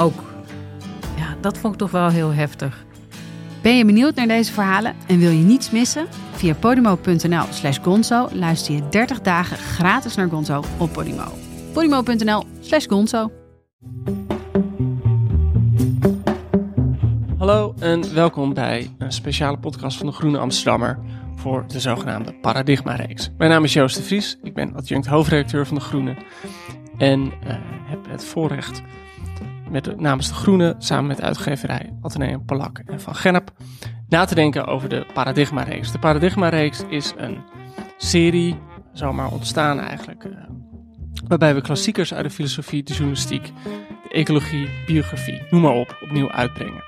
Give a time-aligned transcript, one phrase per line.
[0.00, 0.22] Ook.
[1.16, 2.84] Ja, dat vond ik toch wel heel heftig.
[3.62, 6.06] Ben je benieuwd naar deze verhalen en wil je niets missen?
[6.32, 11.24] Via podimo.nl slash gonzo luister je 30 dagen gratis naar Gonzo op Podimo.
[11.72, 13.30] podimo.nl slash gonzo.
[17.38, 20.98] Hallo en welkom bij een speciale podcast van de Groene Amsterdammer
[21.36, 23.30] voor de zogenaamde Paradigma-reeks.
[23.38, 26.16] Mijn naam is Joost de Vries, ik ben adjunct hoofdredacteur van de Groene
[26.98, 27.30] en uh,
[27.84, 28.82] heb het voorrecht
[29.70, 33.52] met namens de Groene samen met uitgeverij Atheneum Palak en Van Gennep
[34.08, 35.92] na te denken over de Paradigma-reeks.
[35.92, 37.38] De Paradigma-reeks is een
[37.96, 38.58] serie,
[38.92, 40.32] zomaar ontstaan eigenlijk, uh,
[41.28, 43.52] waarbij we klassiekers uit de filosofie, de journalistiek,
[44.02, 46.84] de ecologie, biografie, noem maar op, opnieuw uitbrengen.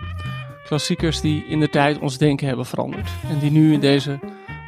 [0.65, 4.19] Klassiekers die in de tijd ons denken hebben veranderd en die nu in deze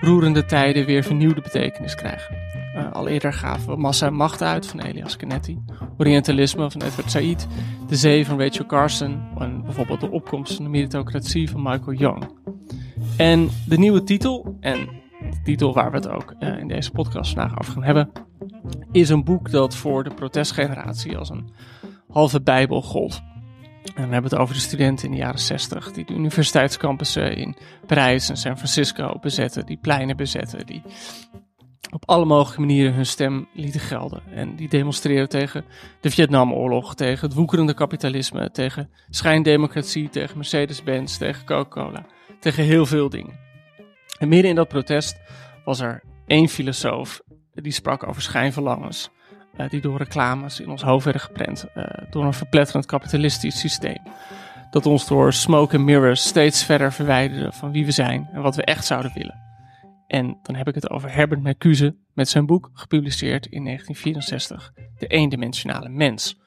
[0.00, 2.43] roerende tijden weer vernieuwde betekenis krijgen.
[2.74, 5.58] Uh, al eerder gaven Massa en Macht uit van Elias Canetti,
[5.98, 7.46] Orientalisme van Edward Said,
[7.88, 12.28] De Zee van Rachel Carson en bijvoorbeeld De Opkomst van de Meritocratie van Michael Young.
[13.16, 14.88] En de nieuwe titel, en
[15.30, 18.10] de titel waar we het ook uh, in deze podcast vandaag over gaan hebben,
[18.92, 21.50] is een boek dat voor de protestgeneratie als een
[22.08, 23.22] halve bijbel gold.
[23.94, 27.56] En we hebben het over de studenten in de jaren 60 die de universiteitscampussen in
[27.86, 30.82] Parijs en San Francisco bezetten, die pleinen bezetten, die
[31.94, 34.22] op alle mogelijke manieren hun stem lieten gelden.
[34.30, 35.64] En die demonstreren tegen
[36.00, 42.06] de Vietnamoorlog, tegen het woekerende kapitalisme, tegen schijndemocratie, tegen Mercedes-Benz, tegen Coca-Cola,
[42.40, 43.38] tegen heel veel dingen.
[44.18, 45.20] En midden in dat protest
[45.64, 47.20] was er één filosoof
[47.52, 49.10] die sprak over schijnverlangens.
[49.56, 51.66] Uh, die door reclames in ons hoofd werden geprent.
[51.76, 54.02] Uh, door een verpletterend kapitalistisch systeem.
[54.70, 58.56] Dat ons door smoke and mirrors steeds verder verwijderde van wie we zijn en wat
[58.56, 59.43] we echt zouden willen.
[60.06, 65.06] En dan heb ik het over Herbert Marcuse met zijn boek, gepubliceerd in 1964, De
[65.06, 66.42] eendimensionale mens.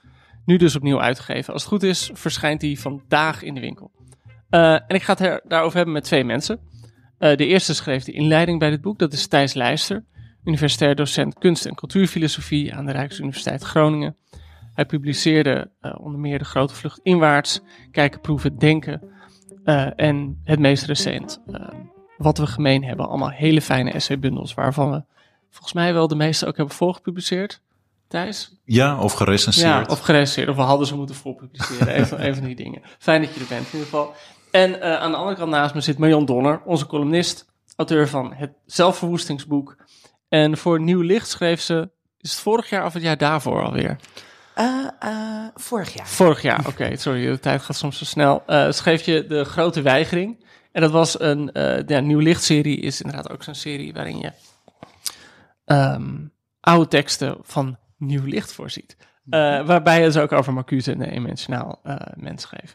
[0.45, 1.53] Nu dus opnieuw uitgegeven.
[1.53, 3.91] Als het goed is, verschijnt hij vandaag in de winkel.
[4.49, 6.59] Uh, en ik ga het daarover hebben met twee mensen.
[7.19, 10.05] Uh, de eerste schreef de inleiding bij dit boek, dat is Thijs Leijster,
[10.43, 14.17] universitair docent kunst- en cultuurfilosofie aan de Rijksuniversiteit Groningen.
[14.73, 19.15] Hij publiceerde uh, onder meer De Grote Vlucht Inwaarts, Kijken, Proeven, Denken
[19.95, 21.41] en het meest recent,
[22.17, 23.07] wat we gemeen hebben.
[23.07, 25.03] Allemaal hele fijne essaybundels waarvan we
[25.49, 27.61] volgens mij wel de meeste ook hebben voorgepubliceerd.
[28.07, 28.59] Thijs?
[28.63, 29.67] Ja, of gerecenseerd.
[29.67, 30.49] Ja, of gerecenseerd.
[30.49, 31.95] Of we hadden ze moeten voorpubliceren.
[31.99, 32.81] een, van, een van die dingen.
[32.99, 34.13] Fijn dat je er bent in ieder geval.
[34.51, 37.45] En uh, aan de andere kant naast me zit Marion Donner, onze columnist,
[37.75, 39.75] auteur van het zelfverwoestingsboek.
[40.29, 41.89] En voor Nieuw Licht schreef ze,
[42.19, 43.97] is het vorig jaar of het jaar daarvoor alweer?
[44.57, 46.07] Uh, uh, vorig jaar.
[46.07, 46.69] Vorig jaar, oké.
[46.69, 48.43] Okay, sorry, de tijd gaat soms zo snel.
[48.47, 50.45] Uh, schreef je De Grote Weigering.
[50.77, 54.31] En dat was een uh, ja, Nieuw Licht-serie, is inderdaad ook zo'n serie waarin je
[55.65, 58.97] um, oude teksten van Nieuw Licht voorziet.
[58.99, 62.73] Uh, waarbij je dus ook over Marcuse een eendimensionaal uh, mens schreef.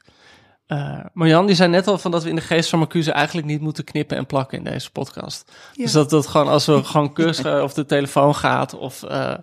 [0.67, 3.47] Uh, Marjan, die zei net al van dat we in de geest van Marcuse eigenlijk
[3.47, 5.53] niet moeten knippen en plakken in deze podcast.
[5.73, 5.83] Ja.
[5.83, 9.03] Dus dat dat gewoon als we gewoon kussen of de telefoon gaat of...
[9.03, 9.35] Uh,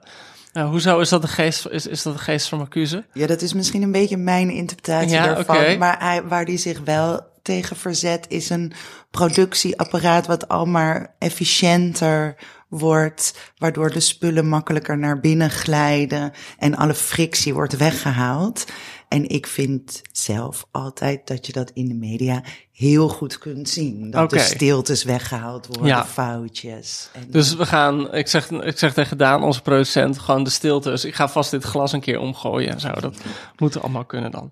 [0.53, 3.06] hoezo is dat, de geest, is, is dat de geest van Marcuse?
[3.14, 5.56] Ja, dat is misschien een beetje mijn interpretatie ja, daarvan.
[5.56, 5.78] Okay.
[5.78, 8.73] Maar hij, waar die zich wel tegen verzet is een
[9.11, 12.35] productieapparaat wat al maar efficiënter
[12.69, 18.66] wordt, waardoor de spullen makkelijker naar binnen glijden en alle frictie wordt weggehaald.
[19.07, 24.11] En ik vind zelf altijd dat je dat in de media heel goed kunt zien.
[24.11, 24.39] Dat okay.
[24.39, 26.06] de stiltes weggehaald worden, ja.
[26.06, 27.09] foutjes.
[27.13, 31.06] En dus we gaan, ik zeg, ik zeg tegen Daan, onze producent, gewoon de stiltes.
[31.06, 32.91] Ik ga vast dit glas een keer omgooien en zo.
[32.91, 33.17] Dat
[33.57, 34.51] moet allemaal kunnen dan.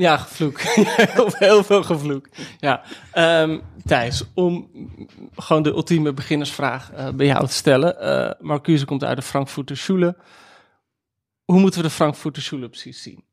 [0.00, 0.60] Ja, gevloek.
[1.14, 2.28] heel, heel veel gevloek.
[2.58, 2.82] Ja.
[3.42, 4.70] Um, Thijs, om
[5.36, 7.96] gewoon de ultieme beginnersvraag uh, bij jou te stellen.
[8.00, 10.16] Uh, Marcuse komt uit de Frankfurter Schule.
[11.44, 13.24] Hoe moeten we de Frankfurter Schule precies zien?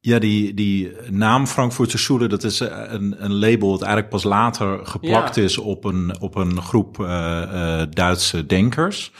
[0.00, 4.86] Ja, die, die naam Frankfurter Schule, dat is een, een label dat eigenlijk pas later
[4.86, 5.42] geplakt Ja.
[5.42, 9.12] is op een, op een groep uh, uh, Duitse denkers.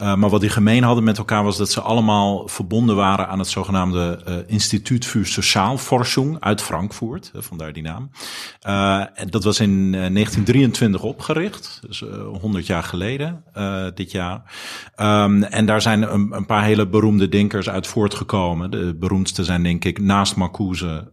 [0.00, 3.38] Uh, maar wat die gemeen hadden met elkaar was dat ze allemaal verbonden waren aan
[3.38, 8.10] het zogenaamde uh, Instituut für Sozialforschung uit Frankfurt, vandaar die naam.
[9.30, 12.04] Dat was in 1923 opgericht, dus
[12.40, 13.44] 100 jaar geleden,
[13.94, 14.42] dit jaar.
[14.96, 18.70] Um, en daar zijn een, een, paar hele beroemde denkers uit voortgekomen.
[18.70, 21.10] De beroemdste zijn denk ik naast Marcuse,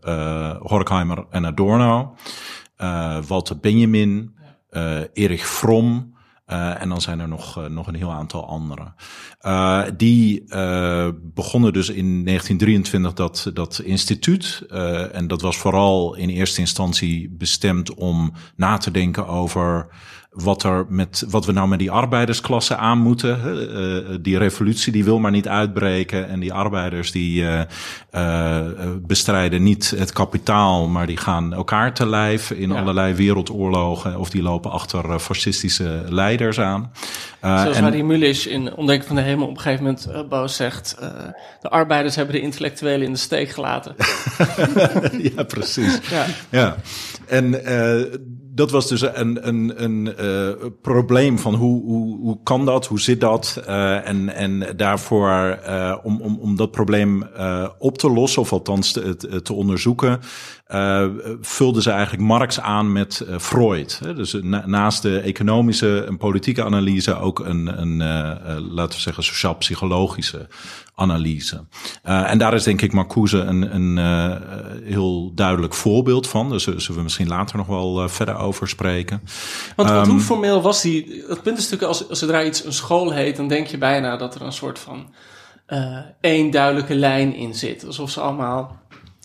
[0.59, 2.15] Horkheimer en Adorno.
[3.27, 4.35] Walter Benjamin,
[5.13, 6.15] Erich Fromm.
[6.47, 8.93] Uh, en dan zijn er nog, uh, nog een heel aantal andere.
[9.41, 10.43] Uh, die
[11.13, 14.65] begonnen dus in 1923 dat, dat instituut.
[15.11, 19.87] en dat was vooral in eerste instantie bestemd om na te denken over
[20.43, 23.39] wat, er met, wat we nou met die arbeidersklasse aan moeten.
[23.45, 26.27] Uh, die revolutie die wil maar niet uitbreken.
[26.27, 27.61] En die arbeiders die uh,
[28.11, 28.65] uh,
[29.01, 32.79] bestrijden niet het kapitaal, maar die gaan elkaar te lijf in ja.
[32.79, 34.19] allerlei wereldoorlogen.
[34.19, 36.91] Of die lopen achter fascistische leiders aan.
[37.41, 40.95] Zoals en, Harry Mulisch in Ontdekken van de Hemel op een gegeven moment boos zegt...
[41.61, 43.95] de arbeiders hebben de intellectuelen in de steek gelaten.
[45.35, 45.99] ja, precies.
[46.09, 46.25] Ja.
[46.49, 46.75] ja.
[47.27, 47.51] En
[48.57, 52.99] dat was dus een, een, een uh, probleem van hoe, hoe, hoe kan dat, hoe
[52.99, 53.61] zit dat?
[53.67, 57.27] Uh, en, en daarvoor, uh, om, om, om dat probleem
[57.79, 60.19] op te lossen, of althans te, te onderzoeken,
[61.41, 63.99] vulden ze eigenlijk Marx aan met Freud.
[64.03, 64.13] Hè?
[64.13, 67.97] Dus na, naast de economische en politieke analyse ook een, een
[68.73, 70.47] laten we zeggen, sociaal-psychologische
[70.99, 71.65] analyse.
[72.05, 74.35] Uh, en daar is denk ik Marcuse een, een uh,
[74.83, 76.49] heel duidelijk voorbeeld van.
[76.49, 79.21] Daar zullen we misschien later nog wel uh, verder over spreken.
[79.75, 81.23] Want, want um, hoe formeel was die?
[81.27, 84.17] Het punt is natuurlijk, als, als zodra iets een school heet, dan denk je bijna
[84.17, 85.13] dat er een soort van
[86.21, 87.85] één duidelijke lijn in zit.
[87.85, 88.79] Alsof ze allemaal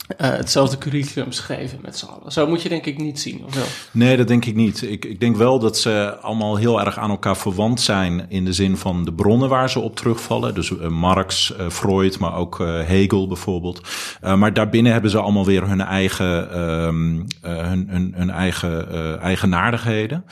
[0.08, 2.32] uh, hetzelfde curriculum schreven met z'n allen.
[2.32, 3.44] Zo moet je denk ik niet zien?
[3.90, 4.82] Nee, dat denk ik niet.
[4.82, 8.52] Ik, ik denk wel dat ze allemaal heel erg aan elkaar verwant zijn in de
[8.52, 10.54] zin van de bronnen waar ze op terugvallen.
[10.54, 13.80] Dus uh, Marx, uh, Freud, maar ook Hegel bijvoorbeeld.
[14.20, 20.24] maar daarbinnen hebben ze allemaal weer hun eigen, ehm, hun, hun, eigen eigenaardigheden.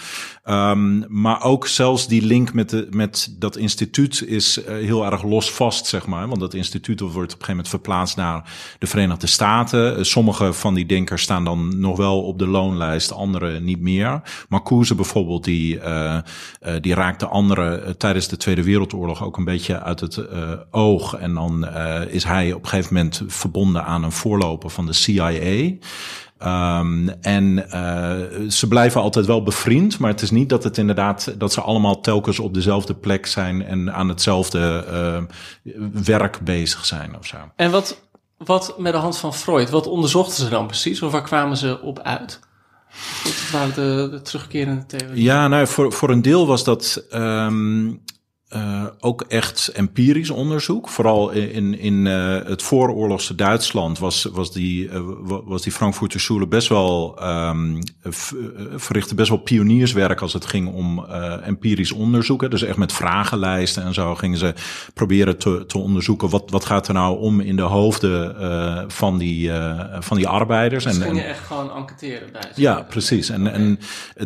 [0.44, 5.87] Um, maar ook zelfs die link met, de, met dat instituut is heel erg losvast,
[5.87, 6.28] zeg maar.
[6.28, 9.59] Want dat instituut wordt op een gegeven moment verplaatst naar de Verenigde Staten.
[9.68, 14.22] Eh, sommige van die denkers staan dan nog wel op de loonlijst, andere niet meer.
[14.48, 16.18] Marcuse bijvoorbeeld, die, uh,
[16.80, 20.28] die raakte anderen tijdens de Tweede Wereldoorlog ook een beetje uit het
[20.70, 21.14] oog.
[21.14, 21.66] En dan
[22.08, 25.70] is hij op een gegeven moment verbonden aan een voorloper van de CIA.
[26.80, 27.64] Um, en
[28.52, 32.00] ze blijven altijd wel bevriend, maar het is niet dat het inderdaad dat ze allemaal
[32.00, 34.84] telkens op dezelfde plek zijn en aan hetzelfde
[36.04, 37.36] werk bezig zijn of zo.
[37.56, 38.09] En wat
[38.44, 41.02] wat met de hand van Freud, wat onderzochten ze dan precies?
[41.02, 42.40] Of waar kwamen ze op uit?
[43.25, 45.22] Wat waren de, de terugkerende theorieën?
[45.22, 48.02] Ja, nou, voor, voor een deel was dat um,
[48.56, 50.88] uh, ook echt empirisch onderzoek.
[50.88, 55.00] Vooral in, in uh, het vooroorlogse Duitsland was, was, die, uh,
[55.44, 57.79] was die Frankfurter Schule best wel, um,
[58.76, 61.05] verrichtte best wel pionierswerk als het ging om
[61.44, 62.50] empirisch onderzoek.
[62.50, 64.55] Dus echt met vragenlijsten en zo gingen ze
[64.94, 68.35] proberen te, te onderzoeken wat, wat gaat er nou om in de hoofden
[68.91, 69.50] van, die,
[69.99, 70.85] van die arbeiders.
[70.85, 72.61] Dus en, ging je echt gewoon enquêteren bij ze.
[72.61, 73.29] Ja, precies.
[73.29, 73.53] En, okay.
[73.53, 73.79] en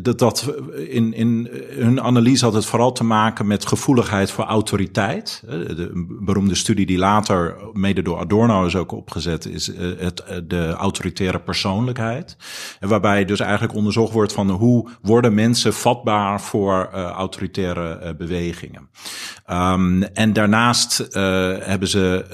[0.02, 0.54] dat, dat
[0.88, 5.42] in, in hun analyse had het vooral te maken met gevoeligheid voor autoriteit.
[5.46, 5.90] De
[6.20, 10.70] beroemde studie die later mede door Adorno is ook opgezet, is eh, het, eh, de
[10.70, 12.36] autoritaire persoonlijkheid.
[12.80, 18.88] Waarbij dus eigenlijk onderzocht wordt van hoe worden mensen vatbaar voor autoritaire bewegingen.
[19.50, 21.08] Um, en daarnaast
[21.60, 22.24] hebben ze,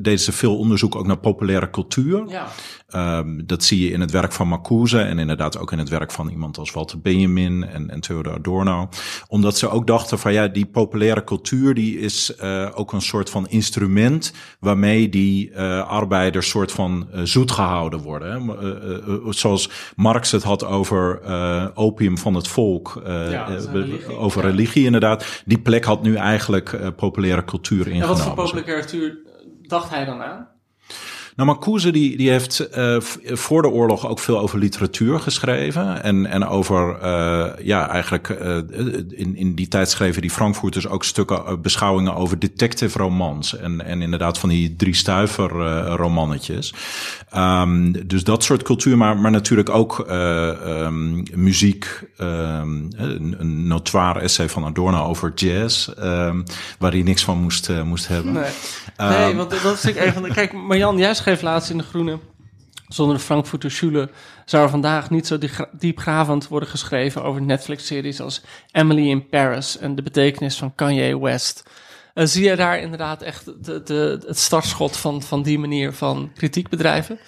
[0.00, 2.24] deden ze veel onderzoek ook naar populaire cultuur.
[2.28, 2.46] Ja.
[2.94, 6.10] Um, dat zie je in het werk van Marcuse en inderdaad ook in het werk
[6.10, 8.88] van iemand als Walter Benjamin en, en Theodor Adorno.
[9.28, 13.30] Omdat ze ook dachten van ja, die populaire cultuur die is uh, ook een soort
[13.30, 18.32] van instrument waarmee die uh, arbeiders soort van uh, zoet gehouden worden.
[18.32, 19.32] Hè?
[19.32, 21.20] zoals Marx het had over
[21.74, 25.42] opium van het volk, ja, religie, over religie inderdaad.
[25.44, 28.02] Die plek had nu eigenlijk populaire cultuur ingenomen.
[28.02, 29.18] En wat voor populaire cultuur
[29.62, 30.54] dacht hij dan aan?
[31.36, 36.02] Nou, Marcuse die, die heeft uh, voor de oorlog ook veel over literatuur geschreven.
[36.02, 38.56] En, en over, uh, ja, eigenlijk uh,
[39.08, 43.56] in, in die tijd schreven die Frankfurters ook stukken beschouwingen over detective romans.
[43.56, 45.50] En, en inderdaad van die drie stuiver
[45.96, 46.74] romannetjes.
[47.36, 52.00] Um, dus dat soort cultuur, maar, maar natuurlijk ook um, muziek.
[52.20, 55.88] Um, een, een notoire essay van Adorno over jazz,
[56.78, 58.32] waar hij niks van moest, moest hebben.
[58.32, 58.50] Nee,
[58.96, 60.32] nee want dat is natuurlijk even...
[60.32, 62.18] Kijk, Marjan, jij schreef laatst in De Groene...
[62.88, 64.10] Zonder de Frankfurter Schule
[64.44, 65.38] zou er vandaag niet zo
[65.72, 68.42] diepgravend worden geschreven over Netflix-series als
[68.72, 71.62] Emily in Paris en de betekenis van Kanye West.
[72.14, 76.30] Eh, zie je daar inderdaad echt de, de, het startschot van, van die manier van
[76.34, 77.18] kritiek bedrijven?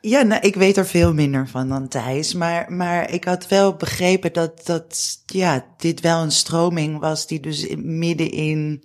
[0.00, 2.34] Ja, nou, ik weet er veel minder van dan Thijs.
[2.34, 7.40] Maar, maar ik had wel begrepen dat, dat ja, dit wel een stroming was die
[7.40, 8.84] dus midden in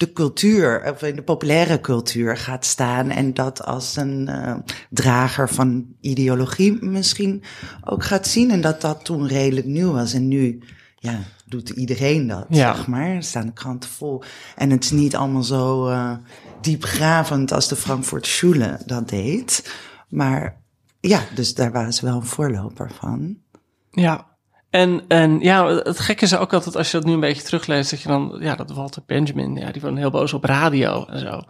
[0.00, 3.10] de cultuur, of in de populaire cultuur gaat staan.
[3.10, 4.54] En dat als een eh,
[4.90, 7.42] drager van ideologie misschien
[7.84, 8.50] ook gaat zien.
[8.50, 10.12] En dat dat toen redelijk nieuw was.
[10.12, 10.62] En nu,
[10.98, 12.74] ja, doet iedereen dat, Ja.
[12.74, 13.06] zeg maar.
[13.08, 14.22] Er staan de kranten vol.
[14.56, 16.12] En het is niet allemaal zo eh,
[16.60, 19.72] diepgravend als de Frankfurt Schule dat deed.
[20.08, 20.56] Maar
[21.00, 23.36] ja, dus daar waren ze wel een voorloper van.
[23.90, 24.26] Ja.
[24.70, 27.90] En, en ja, het gekke is ook altijd als je dat nu een beetje terugleest,
[27.90, 31.18] dat je dan, ja, dat Walter Benjamin, ja, die was heel boos op radio en
[31.18, 31.42] zo.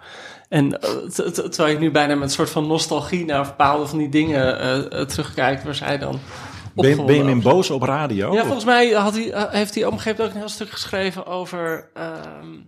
[0.48, 0.90] En eh,
[1.26, 5.00] terwijl je nu bijna met een soort van nostalgie naar bepaalde van die dingen eh,
[5.00, 6.20] eh, terugkijkt, waar zij dan.
[6.80, 8.32] Ben, ben je over boos op radio?
[8.32, 10.56] Ja, volgens mij had hij, eh, heeft hij op een gegeven moment ook een heel
[10.56, 11.88] stuk geschreven over.
[11.94, 12.08] ehm,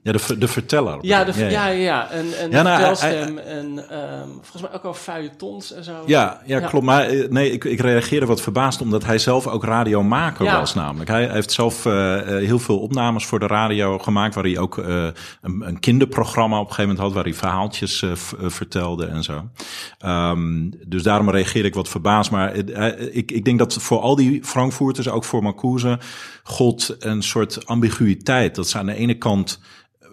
[0.03, 0.99] Ja, de, de verteller.
[1.01, 2.11] ja, de, ja, ja, ja.
[2.11, 5.85] En, en Ja, de nou, hij- vertelstem en ehm, volgens mij ook over feuilletons en
[5.85, 5.93] zo.
[6.07, 6.67] Ja, ja, Ja.
[6.69, 6.85] klopt.
[6.85, 10.59] Maar eh, nee, ik, ik reageerde wat verbaasd omdat hij zelf ook radiomaker Ja.
[10.59, 11.11] was namelijk.
[11.11, 11.93] Hij heeft zelf eh,
[12.27, 14.35] heel veel opnames voor de radio gemaakt...
[14.35, 17.15] waar hij ook een, een kinderprogramma op een gegeven moment had...
[17.15, 18.05] waar hij verhaaltjes
[18.47, 19.43] vertelde en zo.
[19.99, 22.31] Ehm, dus daarom reageerde ik wat verbaasd.
[22.31, 22.55] Maar
[23.13, 25.99] ik, ik denk dat voor al die Frankfurters, ook voor Marcuse...
[26.43, 28.55] gold een soort ambiguïteit.
[28.55, 29.61] Dat ze aan de ene kant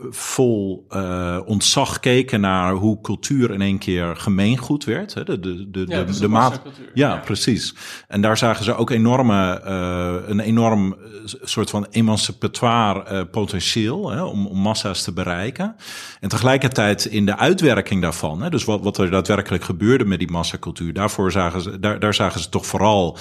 [0.10, 5.14] vol eh, ontzag keken naar hoe cultuur in één keer gemeengoed werd.
[5.14, 5.24] Hè?
[5.24, 6.62] De, de, de, Ja, de, de de maat.
[6.94, 7.18] Ja, Ja.
[7.18, 7.74] precies.
[8.08, 10.98] En daar zagen ze ook enorme, eh, een enorm eh,
[11.44, 15.76] soort van emancipatoire eh, potentieel hè, om, om massa's te bereiken.
[16.20, 20.32] En tegelijkertijd in de uitwerking daarvan, hè, dus wat, wat er daadwerkelijk gebeurde met die
[20.32, 23.18] massacultuur, daarvoor zagen ze, daar, daar zagen ze toch vooral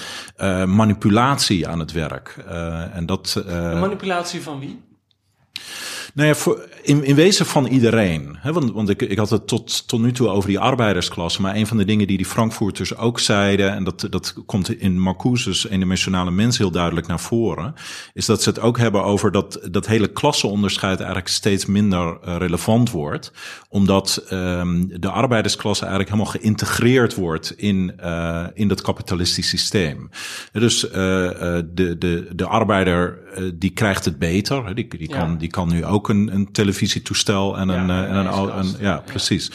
[0.67, 2.37] manipulatie aan het werk.
[2.93, 3.43] En dat.
[3.81, 4.87] manipulatie van wie?
[6.15, 8.37] Nou ja, voor, in, in wezen van iedereen.
[8.41, 8.53] Hè?
[8.53, 11.43] Want, want ik, ik had het tot, tot nu toe over die arbeidersklasse.
[11.43, 13.75] Maar een van de dingen die die Frankfurters ook zeiden...
[13.75, 17.75] en dat, dat komt in Marcuse's eendimensionale mens heel duidelijk naar voren...
[18.15, 20.99] is dat ze het ook hebben over dat, dat hele klasseonderscheid...
[20.99, 23.33] eigenlijk steeds minder eh, relevant wordt.
[23.69, 27.51] Omdat ehm, de arbeidersklasse eigenlijk helemaal geïntegreerd wordt...
[27.57, 30.11] in, eh, in dat kapitalistisch systeem.
[30.53, 34.67] Dus eh, de, de, de arbeider die krijgt het beter.
[34.67, 34.75] Hè?
[34.75, 35.19] Die, die, Ja.
[35.19, 39.03] kan, die kan nu ook een, een televisietoestel en een, Ja, eh, en een, ja,
[39.07, 39.51] precies.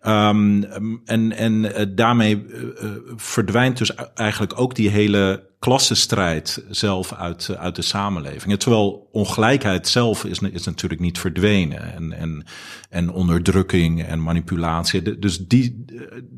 [0.00, 0.62] Ehm,
[1.04, 7.76] en en eh, daarmee eh, verdwijnt dus eigenlijk ook die hele klassenstrijd zelf uit, uit
[7.76, 8.52] de samenleving.
[8.52, 11.94] En Terwijl ongelijkheid zelf is, is natuurlijk niet verdwenen.
[11.94, 12.44] En, en,
[12.90, 15.18] en onderdrukking en manipulatie.
[15.18, 15.84] Dus die,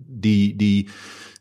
[0.07, 0.88] die, die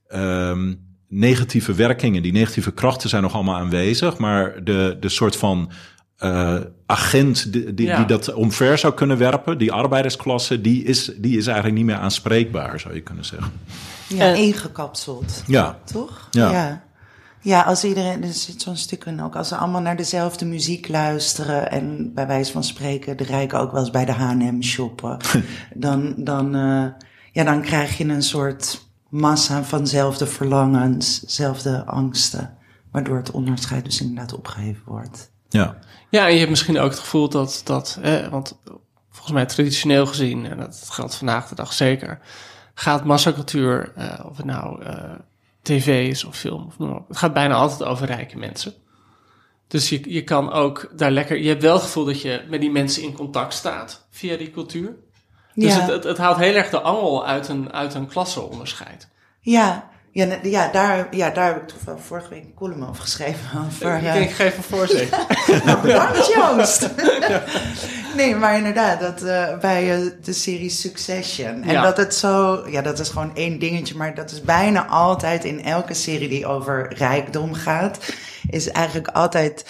[0.07, 0.73] ehm,
[1.07, 4.17] negatieve werkingen, die negatieve krachten zijn nog allemaal aanwezig.
[4.17, 5.71] Maar de, de soort van
[6.17, 6.55] eh,
[6.85, 7.97] agent die, die, Ja.
[7.97, 11.95] die dat omver zou kunnen werpen, die arbeidersklasse, die is, die is eigenlijk niet meer
[11.95, 13.51] aanspreekbaar, zou je kunnen zeggen.
[14.07, 15.43] Ja, En- ingekapseld.
[15.47, 16.27] Ja, Toch?
[16.31, 16.51] Ja.
[16.51, 16.85] ja.
[17.41, 20.87] Ja, als iedereen, er zit zo'n stuk in ook, als ze allemaal naar dezelfde muziek
[20.87, 25.17] luisteren en bij wijze van spreken de rijken ook wel eens bij de H&M shoppen,
[25.73, 26.85] dan, dan, eh,
[27.31, 32.57] ja, dan krijg je een soort massa van zelfde verlangens, zelfde angsten,
[32.91, 35.31] waardoor het onderscheid dus inderdaad opgeheven wordt.
[35.49, 35.77] Ja.
[36.09, 38.59] Ja, en je hebt misschien ook het gevoel dat, dat eh, want
[39.09, 42.19] volgens mij traditioneel gezien, en dat geldt vandaag de dag zeker,
[42.73, 45.11] gaat massacultuur, eh, of het nou eh,
[45.61, 48.73] tv is of film of noem maar op, het gaat bijna altijd over rijke mensen.
[49.67, 52.61] Dus je, je kan ook daar lekker, je hebt wel het gevoel dat je met
[52.61, 54.95] die mensen in contact staat via die cultuur.
[55.53, 55.79] Dus Ja.
[55.79, 59.09] het, het, het haalt heel erg de angel uit een, uit een klasseonderscheid.
[59.39, 63.49] Ja, ja, ja, daar, ja, daar heb ik toevallig vorige week een column over geschreven.
[63.65, 65.09] Over, ik eh, ik geef een voorzet.
[65.65, 66.89] Nou, bedankt Joost.
[68.17, 71.63] nee, maar inderdaad, dat eh, bij eh, de serie Succession.
[71.63, 71.81] En Ja.
[71.81, 75.63] dat het zo, ja, dat is gewoon één dingetje, maar dat is bijna altijd in
[75.63, 78.13] elke serie die over rijkdom gaat,
[78.49, 79.65] is eigenlijk altijd,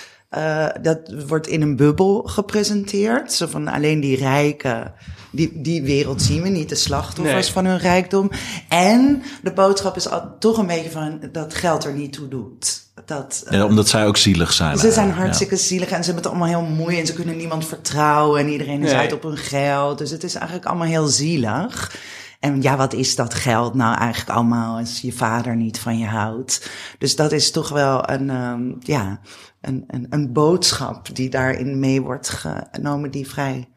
[0.81, 3.33] dat wordt in een bubbel gepresenteerd.
[3.33, 4.93] Zo van alleen die rijken.
[5.31, 7.53] Die, die wereld zien we niet, de slachtoffers Nee.
[7.53, 8.29] van hun rijkdom.
[8.69, 12.85] En de boodschap is al, toch een beetje van dat geld er niet toe doet.
[13.05, 14.77] Dat, eh, Ja, omdat zij ook zielig zijn.
[14.77, 16.99] ze zijn hartstikke zielig en ze hebben het allemaal heel moeilijk.
[16.99, 18.99] En ze kunnen niemand vertrouwen en iedereen is Nee.
[18.99, 19.97] uit op hun geld.
[19.97, 21.95] Dus het is eigenlijk allemaal heel zielig.
[22.39, 26.05] En ja, wat is dat geld nou eigenlijk allemaal als je vader niet van je
[26.05, 26.69] houdt?
[26.97, 29.19] Dus dat is toch wel een, ehm, ja,
[29.61, 33.67] een, een, een boodschap die daarin mee wordt genomen die vrij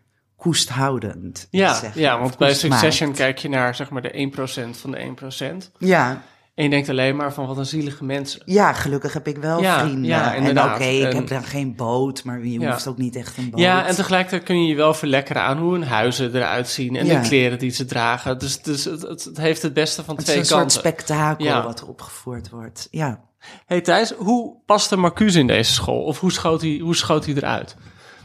[0.40, 2.54] koesthoudend Ja, zeg ja want bij.
[2.54, 4.30] Succession kijk je naar zeg maar de
[4.72, 5.70] 1% van de 1%.
[5.78, 6.22] Ja,
[6.54, 8.42] En je denkt alleen maar van wat een zielige mensen.
[8.44, 10.04] Ja, gelukkig heb ik wel Ja, vrienden.
[10.04, 12.70] ja, en oké, ik En- heb dan geen boot, maar je Ja.
[12.70, 13.60] hoeft ook niet echt een boot.
[13.60, 17.06] Ja, en tegelijkertijd kun je je wel verlekkeren aan hoe hun huizen eruit zien en
[17.06, 18.38] de kleren die ze dragen.
[18.38, 20.78] Dus, dus het, het, het heeft het beste van het is twee een soort kanten.
[20.78, 22.88] spektakel wat er opgevoerd wordt.
[22.90, 23.20] Ja.
[23.66, 26.02] Hey Thijs, hoe paste Marcuse in deze school?
[26.02, 27.76] Of hoe schoot hij, hoe schoot hij eruit?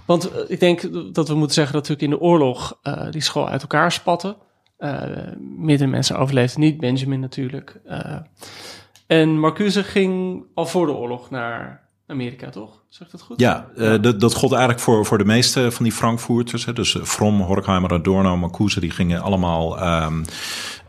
[0.05, 0.81] Want eh, ik denk
[1.13, 4.37] dat we moeten zeggen dat natuurlijk in de oorlog eh, die school uit elkaar spatte.
[4.77, 5.01] Eh
[5.39, 7.81] meerdere mensen overleefden niet, Benjamin natuurlijk.
[7.85, 8.15] Eh,
[9.07, 12.83] en Marcuse ging al voor de oorlog naar Amerika, toch?
[12.89, 13.39] Zeg ik dat goed?
[13.39, 16.65] Ja, eh, dat, dat gold eigenlijk voor, voor de meeste van die Frankfurters.
[16.65, 16.73] Hè.
[16.73, 20.23] Dus Fromm, Horkheimer, Adorno, Marcuse, die gingen allemaal ehm,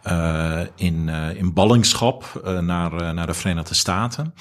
[0.03, 4.35] eh, in, eh, in ballingschap eh, naar, naar de Verenigde Staten.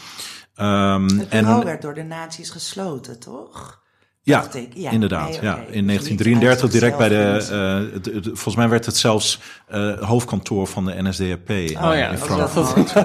[0.55, 3.83] Ehm, Het bureau werd door de nazi's gesloten, toch?
[4.25, 4.71] Ja, dacht ik.
[4.73, 5.29] Ja, inderdaad.
[5.29, 5.55] nee, ja.
[5.55, 8.07] In Dus niet 1933 uit direct bij de...
[8.11, 12.17] eh, volgens mij werd het zelfs eh, hoofdkantoor van de NSDAP eh, Oh ja, in
[12.27, 12.53] dat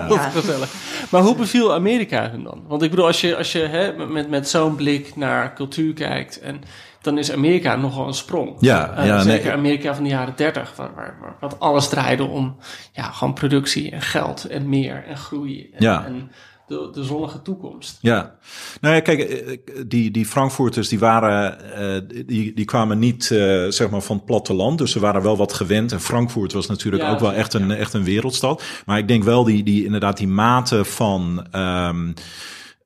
[0.09, 0.29] Ja.
[0.31, 0.73] gezellig.
[1.11, 2.63] Maar hoe beviel Amerika hun dan?
[2.69, 6.41] Want ik bedoel, als je, als je hè, met, met zo'n blik naar cultuur kijkt,
[6.41, 6.61] en,
[7.01, 8.57] dan is Amerika nogal een sprong.
[8.61, 9.53] Ja, Eh, ja, zeker nee.
[9.57, 12.57] Amerika van de jaren 30, waar, waar, waar wat alles draaide om
[12.93, 16.05] ja, gewoon productie en geld en meer en groei en, Ja.
[16.07, 16.31] en
[16.71, 17.99] de, de zonnige toekomst.
[18.01, 18.35] Ja,
[18.81, 23.67] nou ja, kijk, eh, die, die Frankfurters die waren, eh, die, die kwamen niet eh,
[23.69, 25.93] zeg maar van het platteland, dus ze waren wel wat gewend.
[25.93, 28.63] En Frankfurt was natuurlijk Ja, ook wel echt een, echt een wereldstad.
[28.87, 31.47] Maar ik denk wel die, die inderdaad die mate van.
[31.51, 32.13] ehm,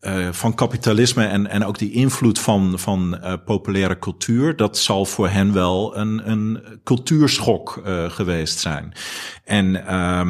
[0.04, 5.04] eh, van kapitalisme en, en ook die invloed van, van eh, populaire cultuur, dat zal
[5.04, 8.92] voor hen wel een, een cultuurschok eh, geweest zijn.
[9.44, 10.20] En eh,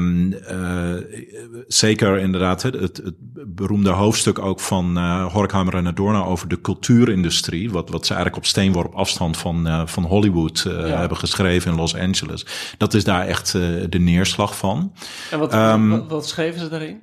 [1.66, 3.02] zeker inderdaad het, het,
[3.46, 8.48] beroemde hoofdstuk ook van Horkheimer en Adorno over de cultuurindustrie, wat, wat ze eigenlijk op
[8.48, 10.72] steenworp afstand van, van Hollywood Ja.
[10.98, 12.46] hebben geschreven in Los Angeles.
[12.78, 14.92] Dat is daar echt de neerslag van.
[15.30, 17.02] En wat, Ehm, wat, wat schreven ze daarin?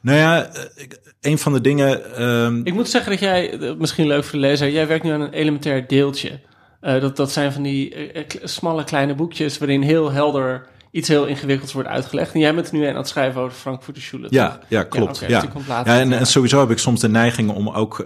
[0.00, 2.16] Nou ja, ik- een van de dingen.
[2.16, 5.10] ehm, Ik moet zeggen dat jij, eh, misschien leuk voor de lezer, jij werkt nu
[5.10, 6.40] aan een elementair deeltje.
[6.80, 11.26] Eh, dat, dat zijn van die eh, smalle kleine boekjes waarin heel helder iets heel
[11.26, 12.34] ingewikkelds wordt uitgelegd.
[12.34, 14.26] En jij bent nu aan het schrijven over de Frankfurter Schule.
[14.30, 14.58] Ja, toch?
[14.68, 15.18] ja, klopt.
[15.28, 18.04] Ja, dus ja en, en sowieso heb ik soms de neiging om ook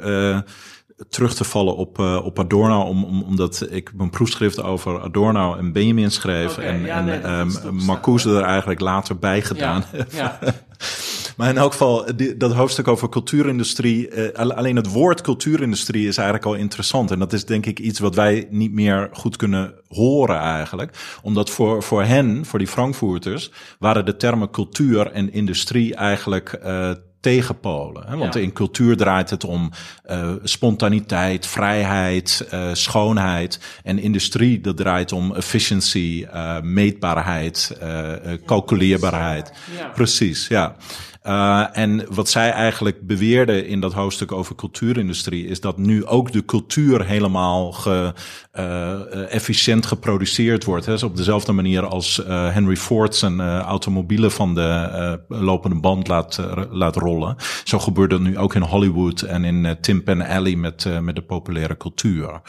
[1.08, 5.72] terug te vallen op, op Adorno, om, om, omdat ik mijn proefschrift over Adorno en
[5.72, 7.74] Benjamin schreef en, ja, en nee, ehm.
[7.74, 9.84] Marcuse er eigenlijk later bij gedaan.
[10.10, 10.38] ja.
[11.36, 16.08] Maar in elk geval, die- dat hoofdstuk over cultuurindustrie, eh, al- alleen het woord cultuurindustrie
[16.08, 17.10] is eigenlijk al interessant.
[17.10, 21.18] En dat is denk ik iets wat wij niet meer goed kunnen horen eigenlijk.
[21.22, 26.90] Omdat voor, voor hen, voor die Frankfurters, waren de termen cultuur en industrie eigenlijk eh
[27.20, 28.04] tegenpolen.
[28.06, 28.16] Hè?
[28.16, 28.40] Want Ja.
[28.40, 29.70] in cultuur draait het om
[30.04, 33.60] eh, spontaniteit, vrijheid, schoonheid.
[33.82, 37.78] En industrie, dat draait om efficiency, eh, meetbaarheid,
[38.46, 39.52] calculeerbaarheid.
[39.78, 39.86] Ja.
[39.88, 40.76] Precies, ja.
[41.26, 46.32] Uh, en wat zij eigenlijk beweerde in dat hoofdstuk over cultuurindustrie is dat nu ook
[46.32, 48.14] de cultuur helemaal ge,
[49.28, 50.86] efficiënt geproduceerd wordt.
[50.86, 50.92] Hè.
[50.92, 56.40] Dus op dezelfde manier als uh, Henry Ford zijn automobielen van de lopende band laat,
[56.70, 57.36] laat rollen.
[57.64, 61.22] Zo gebeurt dat nu ook in Hollywood en in Tim Pen Alley met, met de
[61.22, 62.40] populaire cultuur.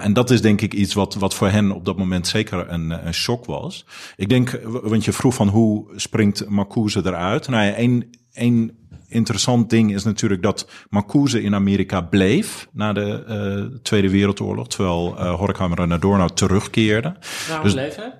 [0.00, 3.06] en dat is denk ik iets wat, wat voor hen op dat moment zeker een,
[3.06, 3.86] een shock was.
[4.16, 7.48] Ik denk, want je vroeg van hoe springt Marcuse eruit?
[7.48, 8.77] Nou ja, één, één
[9.08, 13.24] interessant ding is natuurlijk dat Marcuse in Amerika bleef na de
[13.72, 17.16] uh, Tweede Wereldoorlog, terwijl uh, Horkheimer en Adorno terugkeerden.
[17.48, 18.14] Waarom dus, bleef hij?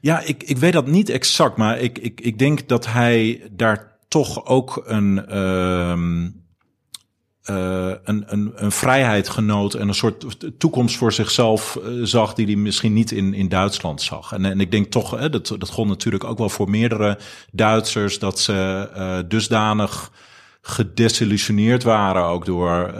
[0.00, 3.96] Ja, ik, ik weet dat niet exact, maar ik, ik, ik denk dat hij daar
[4.08, 5.24] toch ook een.
[5.30, 6.26] Uh,
[7.50, 10.24] uh, een, een, een vrijheid genoot en een soort
[10.58, 14.32] toekomst voor zichzelf uh, zag die hij misschien niet in, in Duitsland zag.
[14.32, 17.18] En, en ik denk toch, hè, dat, dat gold natuurlijk ook wel voor meerdere
[17.52, 20.12] Duitsers, dat ze uh, dusdanig
[20.60, 22.94] gedesillusioneerd waren ook door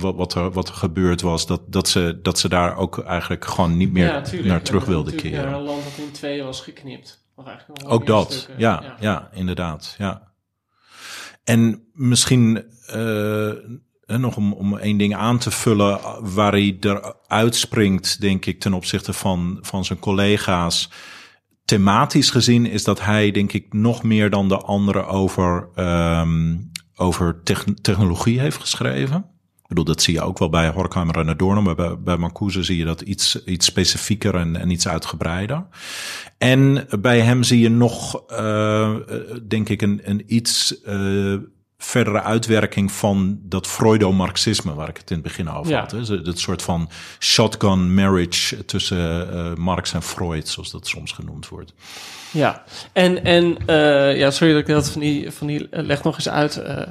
[0.00, 3.44] wat, wat, er, wat er gebeurd was, dat, dat, ze, dat ze daar ook eigenlijk
[3.44, 5.44] gewoon niet meer ja, naar terug wilden keren.
[5.44, 7.24] Naar een land dat in tweeën was geknipt.
[7.86, 10.32] Ook dat, ja, ja, ja, inderdaad, ja.
[11.44, 13.52] En misschien uh,
[14.06, 16.00] nog om, om één ding aan te vullen
[16.34, 20.90] waar hij er uitspringt, denk ik, ten opzichte van, van zijn collega's.
[21.64, 27.42] Thematisch gezien is dat hij, denk ik, nog meer dan de anderen over, um, over
[27.82, 29.30] technologie heeft geschreven.
[29.62, 32.62] Ik bedoel, dat zie je ook wel bij Horkheimer en Adorno, maar bij, bij Marcuse
[32.62, 35.66] zie je dat iets, iets specifieker en, en iets uitgebreider.
[36.38, 38.96] En bij hem zie je nog, uh,
[39.48, 40.80] denk ik, een, een iets
[41.84, 45.80] verdere uitwerking van dat Freudo-Marxisme waar ik het in het begin over Ja.
[45.80, 45.90] had.
[45.90, 46.22] Hè.
[46.22, 46.88] Dat soort van
[47.20, 51.72] shotgun marriage tussen eh, Marx en Freud, zoals dat soms genoemd wordt.
[52.30, 56.02] Ja, en, en eh, ja, sorry dat ik dat van die, van die eh, leg
[56.02, 56.82] nog eens uit eh,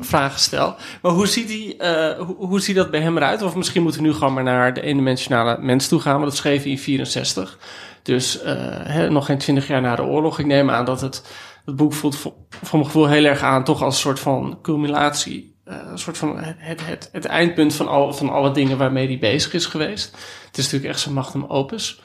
[0.00, 0.76] vragen stel.
[1.02, 1.76] Maar hoe ziet, die,
[2.18, 3.42] hoe, hoe ziet dat bij hem eruit?
[3.42, 6.12] Of misschien moeten we nu gewoon maar naar de eendimensionale mens toe gaan.
[6.12, 7.58] Want dat schreef hij in 64.
[8.02, 8.38] Dus
[8.82, 10.38] hè, nog geen twintig jaar na de oorlog.
[10.38, 11.22] Ik neem aan dat het,
[11.68, 13.64] het boek voelt voor, voor mijn gevoel heel erg aan...
[13.64, 15.56] toch als een soort van culminatie.
[15.64, 19.18] eh, een soort van het, het, het, eindpunt van, al, van alle dingen waarmee hij
[19.18, 20.16] bezig is geweest.
[20.46, 22.00] Het is natuurlijk echt zijn magnum opus.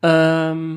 [0.00, 0.76] Ehm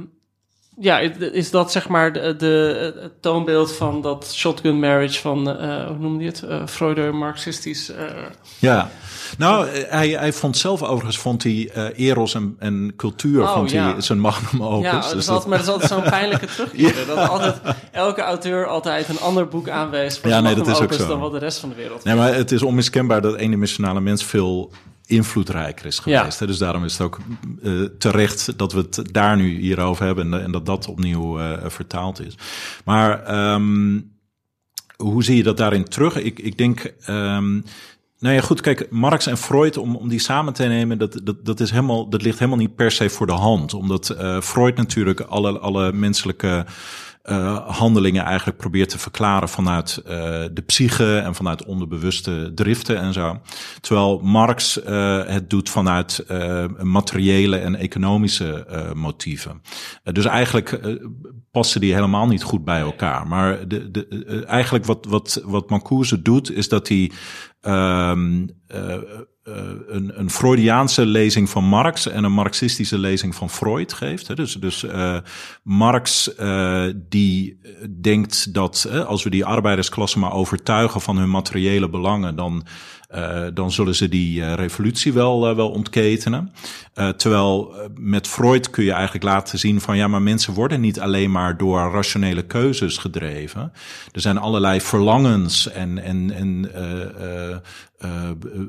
[0.79, 6.23] ja, is dat zeg maar de, toonbeeld van dat shotgun marriage van, eh hoe noemde
[6.23, 6.43] je het?
[6.43, 7.91] eh Freuder, marxistisch.
[8.59, 8.89] Ja,
[9.37, 13.71] nou, hij, hij vond zelf overigens, vond hij eh, eros en, en cultuur, Oh, vond
[13.71, 13.99] hij ja.
[14.01, 14.85] zijn magnum opus.
[14.85, 16.95] ja, dat Dus is altijd, maar dat is altijd zo'n pijnlijke terugkeer.
[17.07, 17.55] Dat altijd,
[17.91, 20.97] elke auteur altijd een ander boek aanweest voor Ja, nee, dat magnum is ook opus
[21.05, 21.07] zo.
[21.07, 24.23] dan wat de rest van de wereld Nee, maar het is onmiskenbaar dat eendimensionale mens
[24.23, 24.71] veel
[25.05, 26.17] invloedrijker is Ja.
[26.19, 26.39] geweest.
[26.39, 26.47] Hè?
[26.47, 27.17] Dus daarom is het ook
[27.63, 31.39] eh, terecht dat we het daar nu hier over hebben en, en dat dat opnieuw
[31.39, 32.35] eh, vertaald is.
[32.85, 33.99] Maar ehm,
[34.97, 36.15] hoe zie je dat daarin terug?
[36.15, 36.93] Ik, ik denk.
[37.05, 37.61] ehm,
[38.19, 41.45] nou ja, goed, kijk, Marx en Freud, om, om die samen te nemen, dat, dat,
[41.45, 43.73] dat, is helemaal, dat ligt helemaal niet per se voor de hand.
[43.73, 46.65] Omdat eh, Freud natuurlijk alle, alle menselijke
[47.27, 50.13] eh, handelingen eigenlijk probeert te verklaren vanuit eh,
[50.51, 53.41] de psyche en vanuit onderbewuste driften en zo.
[53.81, 56.25] Terwijl Marx eh, het doet vanuit
[56.81, 59.61] materiële en economische motieven.
[60.03, 60.79] Dus eigenlijk
[61.51, 63.27] passen die helemaal niet goed bij elkaar.
[63.27, 67.11] Maar de, de, eigenlijk wat, wat, wat Marcuse doet, is dat hij
[67.61, 69.01] ehm, eh, eh,
[69.87, 74.27] een, een Freudiaanse lezing van Marx en een marxistische lezing van Freud geeft.
[74.27, 74.35] Hè.
[74.35, 75.17] Dus, dus eh,
[75.63, 77.59] Marx eh, die
[78.01, 82.65] denkt dat eh, als we die arbeidersklasse maar overtuigen van hun materiële belangen, dan,
[83.06, 83.06] eh,
[83.53, 86.51] dan zullen ze die eh, revolutie wel, eh, wel ontketenen.
[86.93, 90.81] Eh, terwijl eh, met Freud kun je eigenlijk laten zien van ja, maar mensen worden
[90.81, 93.71] niet alleen maar door rationele keuzes gedreven.
[94.11, 97.57] Er zijn allerlei verlangens en, en, en eh, eh,
[97.97, 98.09] eh,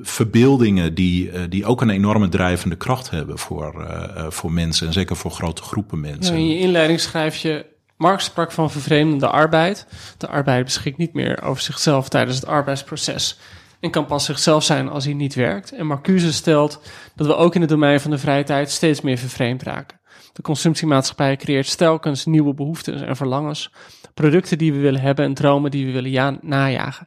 [0.03, 4.87] verbeeldingen die, eh, die ook een enorme drijvende kracht hebben voor, eh, eh, voor mensen
[4.87, 6.37] en zeker voor grote groepen mensen.
[6.37, 7.67] in je inleiding schrijf je...
[7.97, 9.87] Marx sprak van vervreemdende arbeid.
[10.19, 13.39] De arbeid beschikt niet meer over zichzelf tijdens het arbeidsproces...
[13.81, 15.73] en kan pas zichzelf zijn als hij niet werkt.
[15.73, 16.81] En Marcuse stelt
[17.15, 18.71] dat we ook in het domein van de vrije tijd...
[18.71, 20.01] steeds meer vervreemd raken.
[20.33, 23.73] De consumptiemaatschappij creëert telkens nieuwe behoeftes en verlangens...
[24.15, 27.07] producten die we willen hebben en dromen die we willen ja- najagen.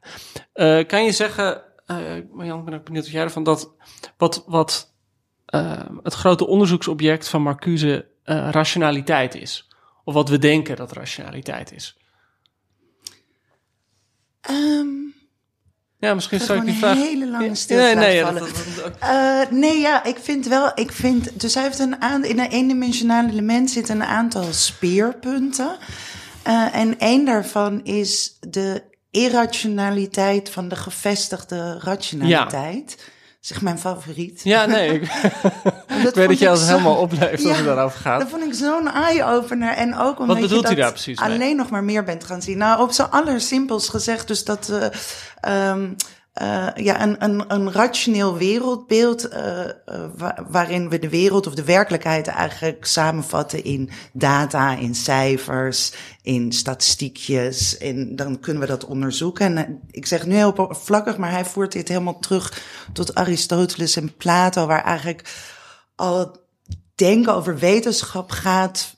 [0.53, 1.97] Eh, kan je zeggen, eh
[2.31, 3.43] Marjan, ik ben ook benieuwd wat jij ervan...
[3.43, 3.75] dat
[4.17, 4.93] wat, wat
[5.45, 9.67] eh, het grote onderzoeksobject van Marcuse eh, rationaliteit is.
[10.03, 11.97] Of wat we denken dat rationaliteit is.
[14.41, 15.10] Ehm,
[16.01, 16.95] Ja, misschien zou ik die vraag...
[16.95, 18.53] een hele lange stilte nee, nee, ja, dat- vallen.
[18.75, 22.23] dat- dat- Eh, nee, ja, ik vind wel, ik vind, dus hij heeft een aan,
[22.25, 25.77] in een eendimensionale element zitten een aantal speerpunten.
[26.43, 32.97] Eh, en één daarvan is de irrationaliteit van de gevestigde rationaliteit.
[33.41, 34.41] Zeg mijn favoriet.
[34.43, 35.01] ja, nee, ik,
[36.07, 38.19] ik weet dat je als helemaal opleeft als Ja, het daarover gaat.
[38.19, 39.73] Dat vond ik zo'n eye-opener.
[39.73, 41.29] En ook omdat bedoelt je hij dat daar precies mee?
[41.29, 42.57] alleen nog maar meer bent gaan zien.
[42.57, 44.87] Nou, op zijn allersimpels gezegd, dus dat eh,
[45.69, 45.89] ehm,
[46.33, 49.73] eh, ja, een, een, een rationeel wereldbeeld eh, eh,
[50.17, 56.51] wa- waarin we de wereld of de werkelijkheid eigenlijk samenvatten in data, in cijfers, in
[56.51, 57.77] statistiekjes.
[57.77, 59.57] En dan kunnen we dat onderzoeken.
[59.57, 62.63] En ik zeg nu heel oppervlakkig, maar hij voert dit helemaal terug
[62.93, 65.33] tot Aristoteles en Plato, waar eigenlijk
[65.95, 66.39] al het
[66.95, 68.95] denken over wetenschap gaat.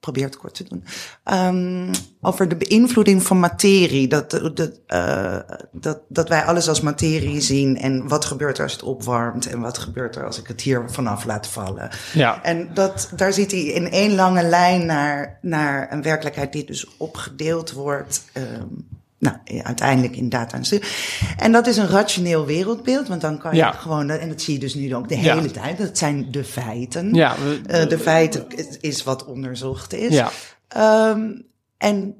[0.00, 0.84] Probeer het kort te doen.
[1.24, 4.08] ehm, over de beïnvloeding van materie.
[4.08, 5.38] Dat, dat, eh,
[5.72, 7.78] dat, dat wij alles als materie zien.
[7.78, 9.46] En wat gebeurt er als het opwarmt?
[9.46, 11.90] En wat gebeurt er als ik het hier vanaf laat vallen?
[12.12, 12.42] Ja.
[12.42, 16.86] En dat, daar zit hij in één lange lijn naar, naar een werkelijkheid die dus
[16.96, 18.24] opgedeeld wordt.
[18.32, 18.64] ehm,
[19.20, 20.80] nou, uiteindelijk in data en stu-
[21.36, 23.72] En dat is een rationeel wereldbeeld, want dan kan je Ja.
[23.72, 25.34] gewoon, en dat zie je dus nu ook de Ja.
[25.34, 27.14] hele tijd, dat zijn de feiten.
[27.14, 28.46] Ja, we- Eh, de feiten
[28.80, 30.14] is, wat onderzocht is.
[30.14, 30.30] Ja.
[30.68, 31.30] Ehm,
[31.76, 32.14] en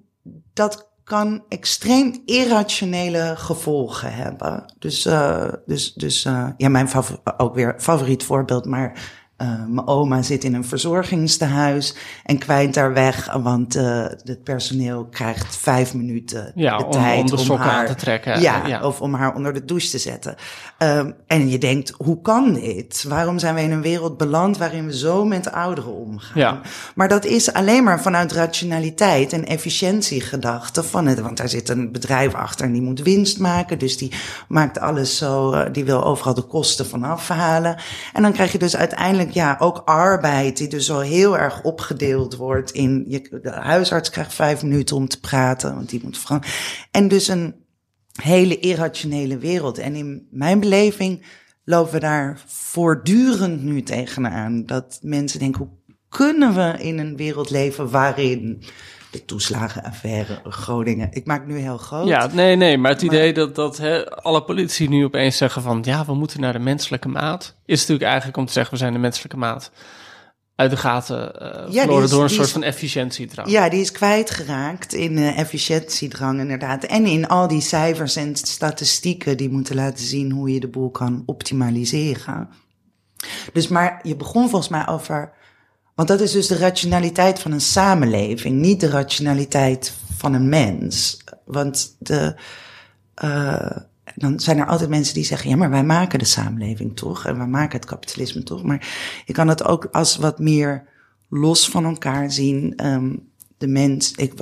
[0.52, 4.74] dat kan extreem irrationele gevolgen hebben.
[4.78, 9.86] Dus, eh, dus, dus eh, ja, mijn favor- ook weer favoriet voorbeeld, maar uh, mijn
[9.86, 15.94] oma zit in een verzorgingstehuis en kwijnt daar weg, want uh, het personeel krijgt vijf
[15.94, 18.40] minuten ja, de om, tijd om de sokken haar aan te trekken.
[18.40, 20.34] Ja, ja, of om haar onder de douche te zetten.
[20.78, 23.04] Um, en je denkt, hoe kan dit?
[23.08, 26.40] Waarom zijn we in een wereld beland waarin we zo met ouderen omgaan?
[26.40, 26.60] Ja.
[26.94, 31.92] Maar dat is alleen maar vanuit rationaliteit en efficiëntiegedachte van het, want daar zit een
[31.92, 34.12] bedrijf achter en die moet winst maken, dus die
[34.48, 37.76] maakt alles zo, uh, die wil overal de kosten van afhalen.
[38.12, 42.36] En dan krijg je dus uiteindelijk ja, ook arbeid die dus al heel erg opgedeeld
[42.36, 46.24] wordt in, je, de huisarts krijgt vijf minuten om te praten, want die moet.
[46.90, 47.54] En dus een
[48.22, 49.78] hele irrationele wereld.
[49.78, 51.22] En in mijn beleving
[51.64, 54.66] lopen we daar voortdurend nu tegenaan.
[54.66, 58.62] Dat mensen denken, hoe kunnen we in een wereld leven waarin
[59.10, 61.08] de toeslagenaffaire Groningen.
[61.12, 62.08] Ik maak nu heel groot.
[62.08, 65.78] Ja, nee, nee, maar het idee dat, dat hè, alle politici nu opeens zeggen van
[65.82, 68.92] ja, we moeten naar de menselijke maat, is natuurlijk eigenlijk om te zeggen we zijn
[68.92, 69.70] de menselijke maat
[70.54, 73.48] uit de gaten uh, Ja, verloren is- door een soort is- van efficiëntiedrang.
[73.50, 76.84] Ja, die is kwijtgeraakt in eh, efficiëntiedrang inderdaad.
[76.84, 80.90] En in al die cijfers en statistieken die moeten laten zien hoe je de boel
[80.90, 82.48] kan optimaliseren.
[83.52, 85.32] Dus maar je begon volgens mij over...
[86.00, 91.24] Want dat is dus de rationaliteit van een samenleving, niet de rationaliteit van een mens.
[91.44, 92.34] Want de,
[93.14, 93.76] eh,
[94.14, 97.26] dan zijn er altijd mensen die zeggen: ja, maar wij maken de samenleving toch?
[97.26, 98.62] En wij maken het kapitalisme toch?
[98.62, 98.88] Maar
[99.24, 100.88] je kan het ook als wat meer
[101.28, 102.76] los van elkaar zien.
[102.76, 103.16] Ehm,
[103.60, 104.32] de mens, ik,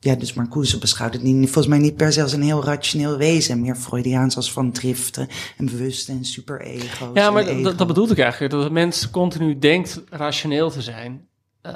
[0.00, 3.16] ja, dus Marcuse beschouwt het niet, volgens mij niet per se als een heel rationeel
[3.16, 3.60] wezen.
[3.60, 7.10] Meer Freudiaans als van driften en bewuste en superego's.
[7.14, 7.62] Ja, maar ego.
[7.62, 8.52] dat, dat bedoelde ik eigenlijk.
[8.52, 11.28] Dat de mens continu denkt rationeel te zijn.
[11.62, 11.74] eh,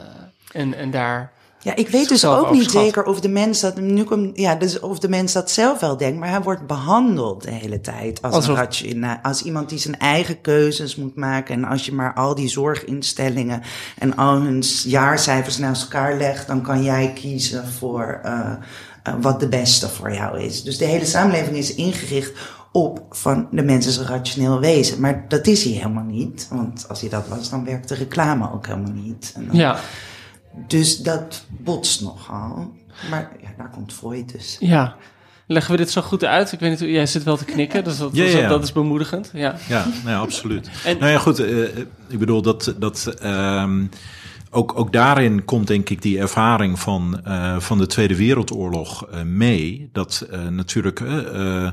[0.52, 1.32] en, en daar.
[1.66, 4.80] Ja, ik weet dus ook niet zeker of de mens dat nu komt, ja, dus
[4.80, 8.34] of de mens dat zelf wel denkt, maar hij wordt behandeld de hele tijd als,
[8.34, 11.54] Alsof- een rationa- als iemand die zijn eigen keuzes moet maken.
[11.54, 13.62] En als je maar al die zorginstellingen
[13.98, 18.40] en al hun jaarcijfers naast elkaar legt, dan kan jij kiezen voor eh,
[19.02, 20.62] eh, wat de beste voor jou is.
[20.62, 22.32] Dus de hele samenleving is ingericht
[22.72, 25.00] op van de mens is een rationeel wezen.
[25.00, 26.46] Maar dat is hij helemaal niet.
[26.50, 29.32] Want als hij dat was, dan werkt de reclame ook helemaal niet.
[29.36, 29.76] En dan- Ja,
[30.66, 32.72] dus dat botst nogal.
[33.10, 34.56] Maar ja, daar komt Freud dus.
[34.60, 34.96] ja.
[35.48, 36.52] Leggen we dit zo goed uit?
[36.52, 38.48] Ik weet niet, hoe- jij zit wel te knikken, dus dat, Ja, dat- ja, ja.
[38.48, 39.30] dat is bemoedigend.
[39.32, 39.56] Ja.
[39.68, 40.70] Ja, nee, absoluut.
[40.84, 41.38] En- nou ja, goed.
[41.38, 41.62] eh,
[42.08, 43.84] ik bedoel, dat, dat, ehm,
[44.50, 49.22] ook, ook daarin komt denk ik die ervaring van, eh, van de Tweede Wereldoorlog eh,
[49.22, 49.88] mee.
[49.92, 51.72] Dat eh, natuurlijk eh, eh,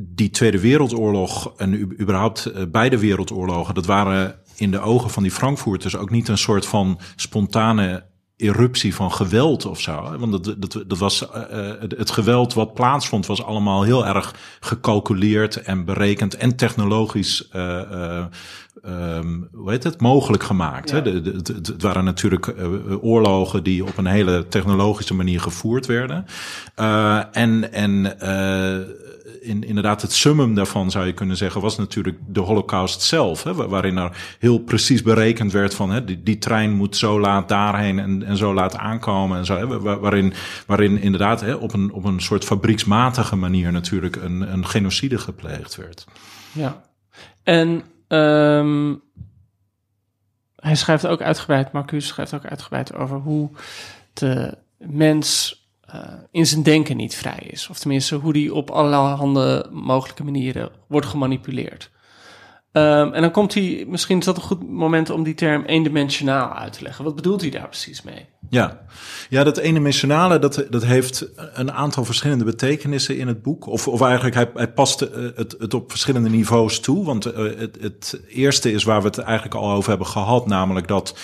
[0.00, 3.74] die Tweede Wereldoorlog en überhaupt eh, beide wereldoorlogen...
[3.74, 8.94] dat waren in de ogen van die Frankfurters ook niet een soort van spontane eruptie
[8.94, 10.16] van geweld of zo.
[10.18, 14.34] Want dat, dat, dat was, eh, eh, het geweld wat plaatsvond was allemaal heel erg
[14.60, 18.26] gecalculeerd en berekend en technologisch, ehm,
[19.52, 20.90] hoe heet het, mogelijk gemaakt.
[20.90, 21.02] Hè?
[21.02, 22.54] De, de, het- waren natuurlijk
[23.00, 26.24] oorlogen die op een hele technologische manier gevoerd werden.
[26.74, 28.16] Eh, en en
[29.42, 33.42] in, inderdaad, het summum daarvan zou je kunnen zeggen, was natuurlijk de Holocaust zelf.
[33.42, 37.20] Hè, wa- waarin er heel precies berekend werd van hè, die, die trein moet zo
[37.20, 39.38] laat daarheen en, en zo laat aankomen.
[39.38, 40.32] En zo, hè, wa- waarin,
[40.66, 45.76] waarin inderdaad hè, op, een, op een soort fabrieksmatige manier natuurlijk een, een genocide gepleegd
[45.76, 46.06] werd.
[46.52, 46.82] Ja.
[47.42, 48.94] En ehm,
[50.56, 53.50] hij schrijft ook uitgebreid, Marcus schrijft ook uitgebreid over hoe
[54.12, 55.60] de mens
[56.30, 57.68] in zijn denken niet vrij is.
[57.68, 61.90] Of tenminste, hoe die op allerhande mogelijke manieren wordt gemanipuleerd.
[62.72, 66.52] Ehm, en dan komt hij, misschien is dat een goed moment om die term eendimensionaal
[66.52, 67.04] uit te leggen.
[67.04, 68.26] Wat bedoelt hij daar precies mee?
[68.48, 68.80] Ja,
[69.28, 73.66] ja dat eendimensionale, dat, dat heeft een aantal verschillende betekenissen in het boek.
[73.66, 77.04] Of, of eigenlijk, hij, hij past eh, het, het op verschillende niveaus toe.
[77.04, 80.88] Want eh, het, het eerste is waar we het eigenlijk al over hebben gehad, namelijk
[80.88, 81.14] dat,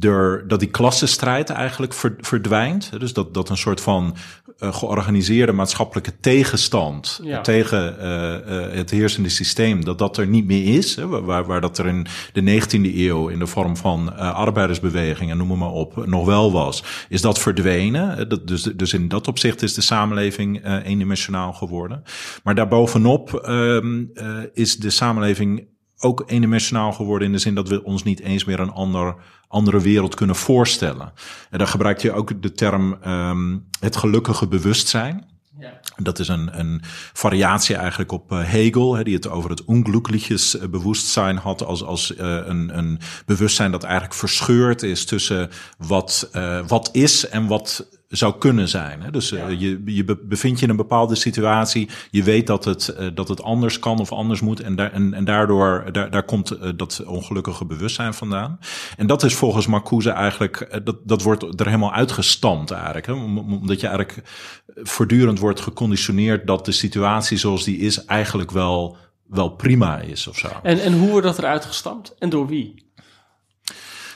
[0.00, 2.90] er, dat die klassenstrijd eigenlijk ver- verdwijnt.
[3.00, 4.16] Dus dat, dat een soort van
[4.58, 7.40] eh, georganiseerde maatschappelijke tegenstand Ja.
[7.40, 8.34] tegen eh,
[8.66, 10.96] eh, het heersende systeem, dat dat er niet meer is.
[10.96, 15.36] Hè, waar, waar dat er in de 19e eeuw in de vorm van eh, arbeidersbewegingen,
[15.36, 18.18] noem maar op, nog wel was, is dat verdwenen.
[18.18, 22.02] Eh, Dat, dus, dus in dat opzicht is de samenleving eh, eendimensionaal geworden.
[22.42, 25.68] Maar daarbovenop ehm, eh, is de samenleving
[26.00, 29.14] ook eendimensionaal geworden in de zin dat we ons niet eens meer een ander,
[29.48, 31.12] andere wereld kunnen voorstellen.
[31.50, 35.28] En daar gebruikt je ook de term ehm, het gelukkige bewustzijn.
[35.58, 35.80] Ja.
[35.96, 36.82] Dat is een, een
[37.12, 41.84] variatie eigenlijk op eh, Hegel, hè, die het over het onglückliches eh, bewustzijn had als,
[41.84, 47.46] als eh, een, een bewustzijn dat eigenlijk verscheurd is tussen wat, eh, wat is en
[47.46, 49.02] wat zou kunnen zijn.
[49.02, 49.10] Hè?
[49.10, 51.88] Dus uh, je, je bevindt je in een bepaalde situatie.
[52.10, 54.60] Je weet dat het, uh, dat het anders kan of anders moet.
[54.60, 58.58] En, daar, en, en daardoor daar, daar komt uh, dat ongelukkige bewustzijn vandaan.
[58.96, 63.06] En dat is volgens Marcuse eigenlijk, dat, dat wordt er helemaal uitgestampt eigenlijk.
[63.06, 63.12] Hè?
[63.12, 64.28] Omdat je eigenlijk
[64.66, 68.96] voortdurend wordt geconditioneerd dat de situatie zoals die is eigenlijk wel,
[69.26, 70.48] wel prima is of zo.
[70.62, 72.14] En, en hoe wordt dat eruit gestampt?
[72.18, 72.92] En door wie?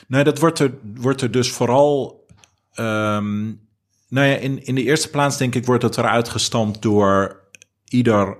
[0.07, 2.23] Nee, dat wordt er, wordt er dus vooral.
[2.79, 3.63] Um,
[4.07, 7.43] nou ja, in, in de eerste plaats denk ik wordt het eruit gestampt door
[7.85, 8.37] ieder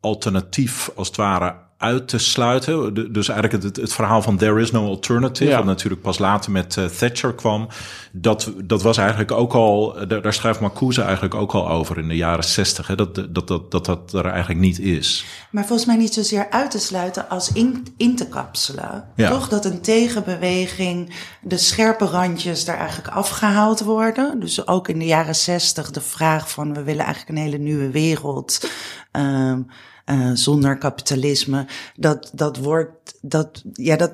[0.00, 3.12] alternatief als het ware uit te sluiten.
[3.12, 5.56] Dus eigenlijk het, het verhaal van There is no alternative, ja.
[5.56, 7.68] wat natuurlijk pas later met uh, Thatcher kwam.
[8.12, 12.08] Dat, dat was eigenlijk ook al, daar, daar schrijft Marcuse eigenlijk ook al over in
[12.08, 15.24] de jaren zestig, dat, dat, dat, dat dat er eigenlijk niet is.
[15.50, 19.04] Maar volgens mij niet zozeer uit te sluiten als in, in te kapselen.
[19.16, 19.30] Ja.
[19.30, 24.40] Toch dat een tegenbeweging, de scherpe randjes daar eigenlijk afgehaald worden.
[24.40, 27.90] Dus ook in de jaren zestig de vraag van we willen eigenlijk een hele nieuwe
[27.90, 28.70] wereld.
[29.12, 29.66] Um,
[30.10, 31.66] uh, zonder kapitalisme.
[31.96, 34.12] Dat, dat wordt, dat, ja, dat,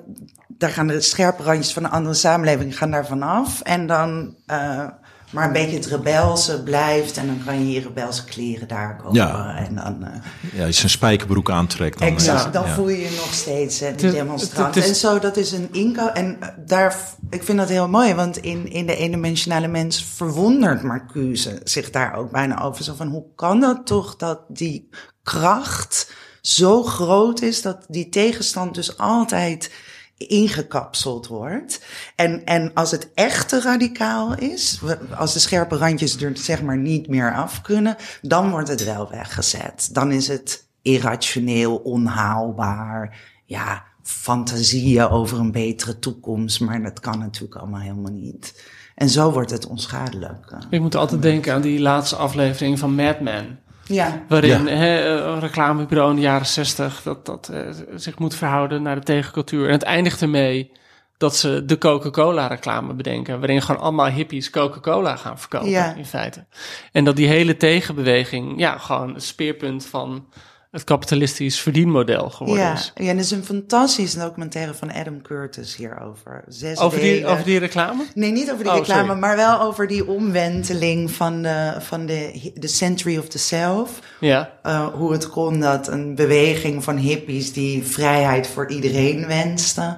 [0.49, 3.61] daar gaan de scherpe randjes van de andere samenleving gaan daar vanaf.
[3.61, 4.87] En dan, uh,
[5.31, 7.17] maar een beetje het rebelse blijft.
[7.17, 9.15] En dan kan je hier rebelse kleren daar kopen.
[9.15, 9.57] Ja.
[9.57, 10.09] En dan, uh,
[10.53, 11.99] ja, als je een spijkerbroek aantrekt.
[11.99, 14.77] Dan, exact, dan voel je je nog steeds uh, die demonstrant.
[14.77, 16.07] En zo, dat is een inko.
[16.07, 16.97] En daar,
[17.31, 18.15] ik vind dat heel mooi.
[18.15, 22.85] Want in, in de eendimensionale mens verwondert Marcuse zich daar ook bijna over.
[22.85, 24.89] Zo van, hoe kan dat toch dat die
[25.23, 29.71] kracht zo groot is dat die tegenstand dus altijd
[30.17, 31.85] ingekapseld wordt.
[32.17, 34.81] En, en als het echt te radicaal is,
[35.17, 39.11] als de scherpe randjes er zeg maar niet meer af kunnen, dan wordt het wel
[39.11, 39.89] weggezet.
[39.93, 47.55] Dan is het irrationeel, onhaalbaar, ja, fantasieën over een betere toekomst, maar dat kan natuurlijk
[47.55, 48.71] allemaal helemaal niet.
[48.95, 50.57] En zo wordt het onschadelijk.
[50.71, 53.59] Ik moet altijd denken aan die laatste aflevering van Mad Men.
[53.85, 54.25] Ja.
[54.29, 54.73] Waarin ja.
[54.73, 57.59] Hè, een reclamebureau in de jaren zestig dat, dat uh,
[57.95, 59.67] zich moet verhouden naar de tegencultuur.
[59.67, 60.73] En het eindigt ermee
[61.17, 63.39] dat ze de Coca-Cola reclame bedenken.
[63.39, 65.95] Waarin gewoon allemaal hippies Coca-Cola gaan verkopen ja.
[65.95, 66.45] in feite.
[66.93, 70.27] En dat die hele tegenbeweging ja, gewoon het speerpunt van
[70.73, 72.93] het kapitalistisch verdienmodel geworden ja, is.
[72.95, 76.45] Ja, en er is een fantastische documentaire van Adam Curtis hierover.
[76.49, 78.05] Zes over, die, over die reclame?
[78.15, 79.19] Nee, niet over die Oh, reclame, sorry.
[79.21, 83.99] maar wel over die omwenteling van de, van de, de Century of the Self.
[84.21, 84.51] Ja.
[84.67, 89.97] Uh, hoe het kon dat een beweging van hippies die vrijheid voor iedereen wenste.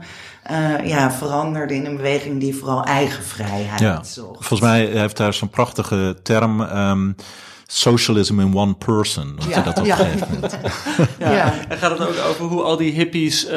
[0.51, 4.37] Uh, ja, veranderde in een beweging die vooral eigen vrijheid Ja, zocht.
[4.47, 6.61] volgens mij heeft daar zo'n prachtige term.
[6.61, 7.13] ehm,
[7.67, 9.39] socialism in one person.
[9.49, 9.99] Ja, dat op ja.
[10.01, 10.59] een gegeven moment.
[11.19, 11.33] Ja.
[11.33, 11.69] Ja.
[11.69, 13.51] En gaat het ook over hoe al die hippies eh,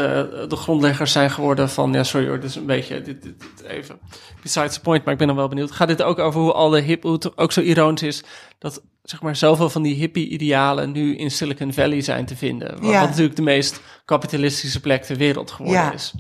[0.48, 1.94] de grondleggers zijn geworden van...
[1.94, 3.02] Ja, sorry hoor, dit is een beetje...
[3.02, 4.00] Dit, dit, dit even
[4.42, 5.72] besides the point, maar ik ben dan wel benieuwd.
[5.72, 7.04] Gaat dit ook over hoe al de hip...
[7.04, 8.24] Hoe het ook zo ironisch is
[8.60, 10.92] dat zeg maar zoveel van die hippie-idealen...
[10.92, 12.72] nu in Silicon Valley zijn te vinden.
[12.82, 13.00] Wat, Ja.
[13.00, 15.94] wat natuurlijk de meest kapitalistische plek ter wereld geworden Ja.
[15.94, 16.14] is.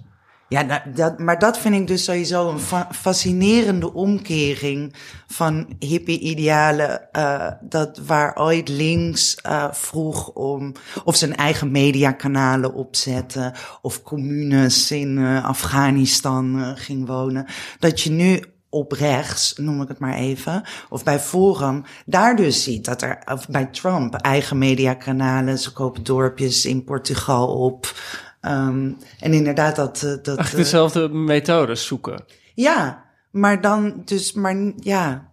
[0.49, 4.93] Ja, nou, dat, maar dat vind ik dus sowieso een fa- fascinerende omkering
[5.27, 7.11] van hippie-idealen.
[7.11, 10.71] eh dat waar ooit links eh, vroeg om
[11.03, 17.45] of zijn eigen mediakanalen opzetten of communes in eh, Afghanistan ging wonen.
[17.79, 22.63] Dat je nu op rechts, noem ik het maar even, of bij Forum, daar dus
[22.63, 27.93] ziet dat er, of bij Trump, eigen mediakanalen, ze kopen dorpjes in Portugal op.
[28.41, 30.03] Ehm, en inderdaad dat...
[30.03, 32.25] eh, dat eh, dezelfde methodes zoeken.
[32.53, 35.31] ja, maar dan dus, maar ja.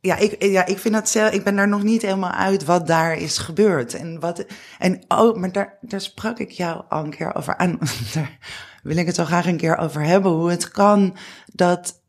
[0.00, 2.86] Ja, ik, ja, ik vind dat zelf, ik ben daar nog niet helemaal uit wat
[2.86, 3.94] daar is gebeurd.
[3.94, 4.46] En wat,
[4.78, 7.78] en oh, maar daar, daar sprak ik jou al een keer over aan.
[8.14, 8.38] Daar
[8.82, 10.30] wil ik het wel graag een keer over hebben.
[10.32, 11.16] Hoe het kan
[11.52, 12.02] dat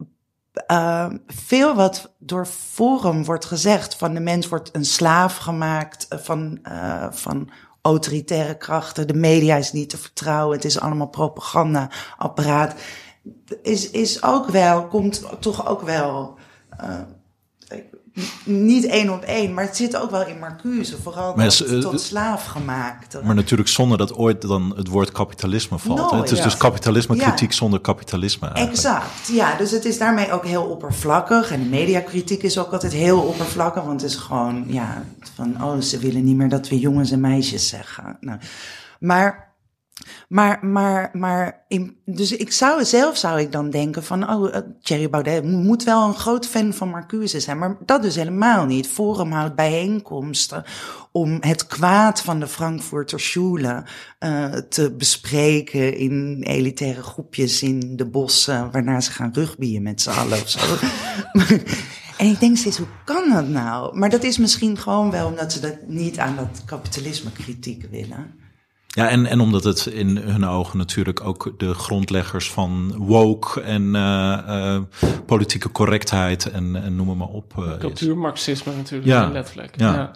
[0.71, 6.19] uh, veel wat door Forum wordt gezegd, van de mens wordt een slaaf gemaakt eh,
[6.19, 7.49] van, uh, van
[7.85, 9.07] autoritaire krachten.
[9.07, 10.55] De media is niet te vertrouwen.
[10.55, 12.75] Het is allemaal propaganda-apparaat.
[13.61, 16.37] Is, is ook wel, komt toch ook wel.
[16.83, 16.99] Uh,
[18.43, 21.01] niet één op één, maar het zit ook wel in Marcuse.
[21.01, 23.23] Vooral Maar dat, is, uh, tot slaaf gemaakt.
[23.23, 26.11] Maar natuurlijk zonder dat ooit dan het woord kapitalisme valt.
[26.11, 26.17] hè?
[26.17, 26.43] Het is ja.
[26.43, 27.27] dus kapitalisme Ja.
[27.27, 28.77] kritiek zonder kapitalisme eigenlijk.
[28.77, 29.55] Exact, ja.
[29.57, 31.51] Dus het is daarmee ook heel oppervlakkig.
[31.51, 33.83] En de mediakritiek is ook altijd heel oppervlakkig.
[33.83, 35.03] Want het is gewoon, ja,
[35.35, 38.17] van, oh, ze willen niet meer dat we jongens en meisjes zeggen.
[38.19, 38.39] Nou,
[38.99, 39.55] maar,
[40.27, 41.65] maar, maar, maar,
[42.05, 46.07] dus ik zou, zelf zou ik dan denken van, oh, uh, Thierry Baudet moet wel
[46.07, 47.57] een groot fan van Marcuse zijn.
[47.57, 48.87] Maar dat dus helemaal niet.
[48.87, 50.63] Forum houdt bijeenkomsten
[51.11, 53.83] om het kwaad van de Frankfurter Schule
[54.19, 60.09] uh, te bespreken in elitaire groepjes in de bossen, waarna ze gaan rugbyen met z'n
[60.09, 60.59] allen of zo.
[62.17, 63.97] En ik denk steeds, hoe kan dat nou?
[63.97, 68.43] Maar dat is misschien gewoon wel omdat ze dat niet aan dat kapitalisme kritiek willen.
[68.87, 73.81] Ja, en, en omdat het in hun ogen natuurlijk ook de grondleggers van woke en
[73.81, 74.81] uh, uh,
[75.25, 77.53] politieke correctheid en, en noem maar op.
[77.59, 79.29] Uh, Cultuurmarxisme natuurlijk, Ja.
[79.29, 79.79] letterlijk.
[79.79, 79.93] Ja.
[79.93, 80.11] Ja.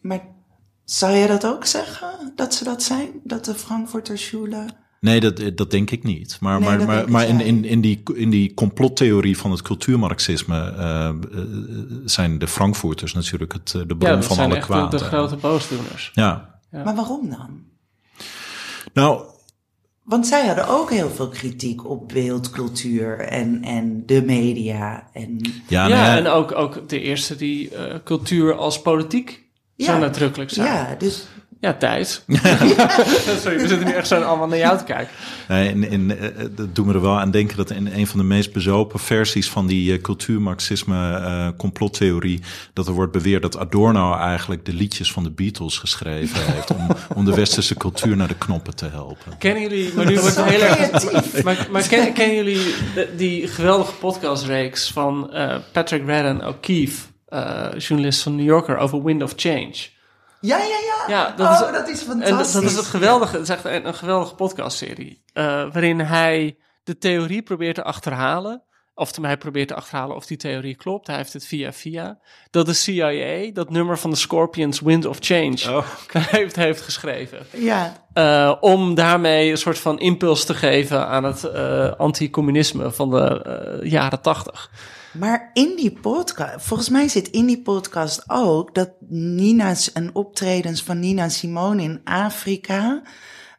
[0.00, 0.20] Maar
[0.84, 3.08] zou je dat ook zeggen, dat ze dat zijn?
[3.24, 4.66] Dat de Frankfurter Schule...
[5.06, 6.36] Nee, dat, dat denk ik niet.
[6.40, 10.72] Maar, Nee, maar, maar, maar in, in, in, die, in die complottheorie van het cultuurmarxisme
[10.76, 11.14] eh, eh,
[12.04, 14.90] zijn de Frankfurters natuurlijk het, eh, de Ja, bron van alle echt de, kwaad.
[14.90, 16.10] de grote boosdoeners.
[16.14, 17.64] Ja, Maar waarom dan?
[18.94, 19.22] nou,
[20.04, 25.08] Want zij hadden ook heel veel kritiek op beeldcultuur en, en de media.
[25.12, 25.38] En,
[25.68, 29.30] ja, Ja, nou ja, en ook, ook de eerste die eh, cultuur als politiek
[29.76, 29.98] zo Ja.
[29.98, 30.66] nadrukkelijk zijn.
[30.66, 31.26] ja, dus
[31.60, 32.22] Ja, Thijs.
[33.42, 35.12] Sorry, we zitten nu echt zo allemaal naar jou te kijken.
[35.48, 38.18] Nee, in, in, eh, dat doen we er wel aan denken dat in een van
[38.18, 42.40] de meest bezopen versies van die eh, cultuurmarxisme eh, complottheorie,
[42.72, 46.88] dat er wordt beweerd dat Adorno eigenlijk de liedjes van de Beatles geschreven heeft om,
[47.14, 49.38] om de westerse cultuur naar de knoppen te helpen.
[49.38, 51.42] Kennen jullie, maar nu wordt het heel erg...
[51.44, 57.66] Maar, maar ken, kennen jullie de- die geweldige podcastreeks van eh, Patrick Radden O'Keefe, eh,
[57.78, 59.74] journalist van New Yorker, over Wind of Change?
[60.40, 61.04] Ja, ja, ja.
[61.08, 62.52] Ja, dat oh, is- dat is En dat, fantastisch.
[62.52, 65.22] dat is het geweldige, het is echt een, een geweldige podcastserie.
[65.32, 68.60] eh, waarin hij de theorie probeert te achterhalen.
[68.98, 71.06] Of hij probeert te achterhalen of die theorie klopt.
[71.06, 72.18] Hij heeft het via via.
[72.50, 75.82] Dat de CIA dat nummer van de Scorpions Wind of Change
[76.18, 77.38] heeft, heeft geschreven.
[77.50, 83.10] Ja, Eh, om daarmee een soort van impuls te geven aan het eh anticommunisme van
[83.10, 84.70] de jaren tachtig.
[85.18, 90.82] Maar in die podcast, volgens mij zit in die podcast ook dat Nina's en optredens
[90.82, 93.02] van Nina Simone in Afrika,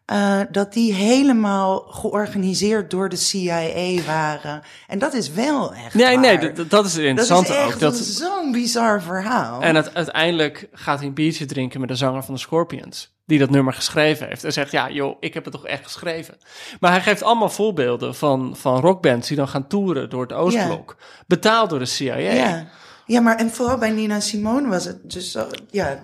[0.07, 4.61] eh, dat die helemaal georganiseerd door de CIA waren.
[4.87, 5.93] En dat is wel echt.
[5.93, 7.79] Nee, nee, dat, dat is het dat interessante is echt ook.
[7.79, 9.61] Dat, zo'n bizar verhaal.
[9.61, 13.15] En het, uiteindelijk gaat hij een biertje drinken met de zanger van de Scorpions.
[13.25, 14.43] Die dat nummer geschreven heeft.
[14.43, 16.37] En zegt, ja joh, ik heb het toch echt geschreven.
[16.79, 20.97] Maar hij geeft allemaal voorbeelden van, van rockbands die dan gaan toeren door het Oostblok.
[21.25, 22.15] Betaald door de CIA.
[22.15, 22.67] Ja.
[23.05, 26.03] ja, maar en vooral bij Nina Simone was het dus zo, ja,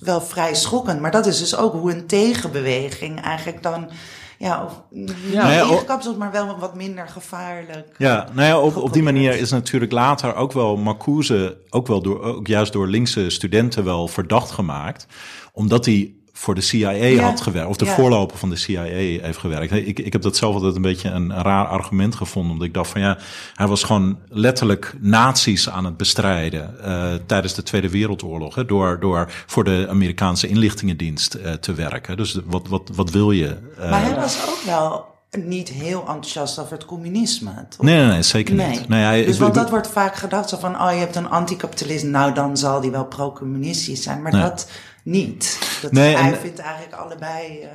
[0.00, 1.00] wel vrij schokkend.
[1.00, 3.90] Maar dat is dus ook hoe een tegenbeweging eigenlijk dan,
[4.38, 5.42] ja, of niet Ja.
[5.42, 5.52] Nou
[5.86, 7.94] ja, maar wel wat minder gevaarlijk.
[7.98, 12.02] Ja, nou ja, op, op die manier is natuurlijk later ook wel Marcuse, ook wel
[12.02, 15.06] door, ook juist door linkse studenten wel verdacht gemaakt,
[15.52, 17.94] omdat hij voor de CIA Ja, had gewerkt, of de ja.
[17.94, 19.72] voorloper van de CIA heeft gewerkt.
[19.72, 22.90] Ik, ik heb dat zelf altijd een beetje een, raar argument gevonden, omdat ik dacht
[22.90, 23.18] van ja,
[23.54, 29.00] hij was gewoon letterlijk nazi's aan het bestrijden eh, tijdens de Tweede Wereldoorlog, hè, door,
[29.00, 32.16] door voor de Amerikaanse inlichtingendienst eh, te werken.
[32.16, 33.56] Dus wat, wat, wat wil je?
[33.78, 37.80] Eh, Maar hij was ook wel niet heel enthousiast over het communisme, toch?
[37.86, 38.68] nee, nee, nee, zeker Nee.
[38.68, 38.88] niet.
[38.88, 41.28] Nee, hij, dus want ik- dat wordt vaak gedacht zo van, oh je hebt een
[41.30, 44.22] anticapitalist, nou dan zal die wel pro-communistisch zijn.
[44.22, 44.68] Maar dat
[45.04, 45.58] niet.
[45.82, 47.60] Dat, Nee, hij en- vindt eigenlijk allebei...
[47.60, 47.68] eh,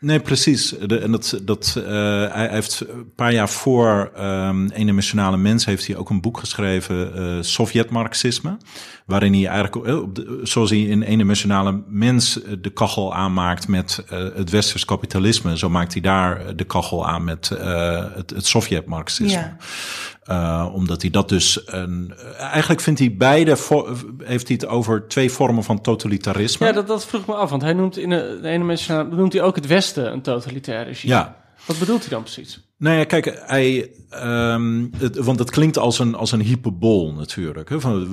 [0.00, 0.68] Nee, precies.
[0.86, 1.92] De, en dat, dat, eh,
[2.32, 7.14] hij heeft een paar jaar voor ehm Eendimensionale Mens heeft hij ook een boek geschreven,
[7.14, 8.56] eh Sovjet-Marxisme.
[9.06, 14.02] Waarin hij eigenlijk, op de- zoals hij in Eendimensionale Mens de kachel aanmaakt met
[14.34, 17.48] het westers kapitalisme, zo maakt hij daar de kachel aan met
[18.14, 19.56] het, het Sovjet-Marxisme.
[20.28, 22.14] Eh, omdat hij dat dus een.
[22.36, 23.50] Eigenlijk vindt hij beide.
[24.24, 26.66] heeft hij het over twee vormen van totalitarisme.
[26.66, 27.50] Ja, dat, dat vroeg me af.
[27.50, 30.84] Want hij noemt in de, de ene mensen noemt hij ook het Westen een totalitair
[30.84, 31.12] regime.
[31.12, 31.36] Ja.
[31.64, 32.60] Wat bedoelt hij dan precies?
[32.78, 33.90] Nou ja, kijk, hij,
[34.98, 37.68] het, want het klinkt als een, als een hyperbol natuurlijk.
[37.68, 37.80] Hè?
[37.80, 38.06] Van,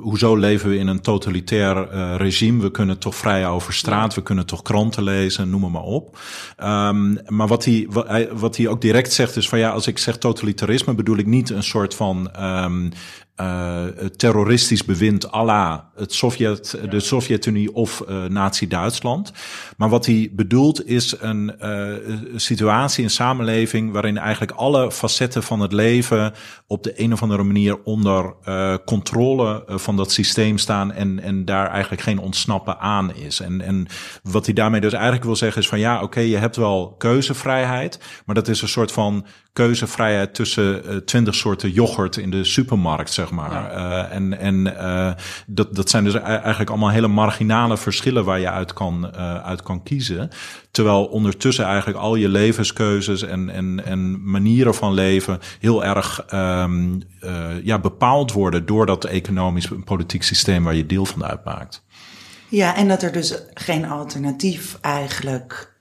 [0.00, 2.62] hoezo leven we in een totalitair eh, regime?
[2.62, 6.18] We kunnen toch vrij over straat, we kunnen toch kranten lezen, noem maar op.
[6.56, 7.86] Ehm, maar wat hij,
[8.32, 11.50] wat, hij, ook direct zegt is van ja, als ik zeg totalitarisme bedoel ik niet
[11.50, 12.90] een soort van ehm,
[13.38, 13.84] eh,
[14.16, 19.32] terroristisch bewind à la het Sovjet, de Sovjet-Unie of eh Nazi-Duitsland.
[19.76, 21.94] Maar wat hij bedoelt is een eh,
[22.36, 26.32] situatie, een samenleving waarin eigenlijk alle facetten van het leven
[26.66, 28.34] op de een of andere manier onder
[28.84, 33.40] controle van dat systeem staan en, en daar eigenlijk geen ontsnappen aan is.
[33.40, 33.86] En, en
[34.22, 38.00] wat hij daarmee dus eigenlijk wil zeggen is van ja, oké, je hebt wel keuzevrijheid,
[38.26, 39.26] maar dat is een soort van
[39.58, 43.70] keuzevrijheid tussen twintig soorten yoghurt in de supermarkt, zeg maar.
[43.70, 45.12] Eh, en en eh,
[45.46, 49.44] dat, dat zijn dus e- eigenlijk allemaal hele marginale verschillen waar je uit kan, eh,
[49.44, 50.28] uit kan kiezen.
[50.70, 57.00] Terwijl ondertussen eigenlijk al je levenskeuzes en, en, en manieren van leven heel erg ehm,
[57.20, 61.82] eh, ja, bepaald worden door dat economisch en politiek systeem waar je deel van uitmaakt.
[62.48, 65.76] Ja, en dat er dus geen alternatief eigenlijk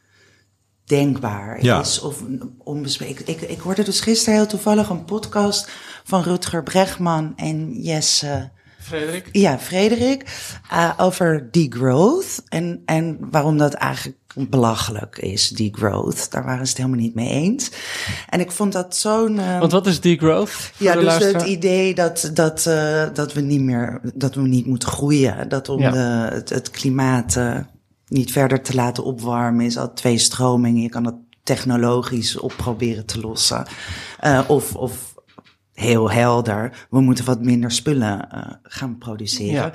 [0.87, 1.79] denkbaar Ja.
[1.79, 2.23] is of
[2.63, 3.27] onbespreekbaar.
[3.35, 5.69] Ik, ik hoorde dus gisteren heel toevallig een podcast
[6.03, 8.49] van Rutger Bregman en Jesse...
[8.79, 9.29] Frederik?
[9.31, 14.17] Ja, Frederik, eh, over degrowth en, en waarom dat eigenlijk
[14.49, 16.31] belachelijk is, degrowth.
[16.31, 17.71] Daar waren ze het helemaal niet mee eens.
[18.29, 19.39] En ik vond dat zo'n...
[19.39, 20.71] eh, Want wat is degrowth?
[20.77, 21.41] ja, de dus luisteraar?
[21.41, 25.49] het idee dat, dat, eh, dat we niet meer, dat we niet moeten groeien.
[25.49, 25.91] Dat om Ja.
[25.91, 27.57] de, het, het klimaat eh,
[28.07, 30.81] niet verder te laten opwarmen is al twee stromingen.
[30.81, 33.67] Je kan dat technologisch op proberen te lossen.
[34.19, 35.15] Eh, of, of
[35.73, 39.53] heel helder, we moeten wat minder spullen eh, gaan produceren.
[39.53, 39.71] Ja.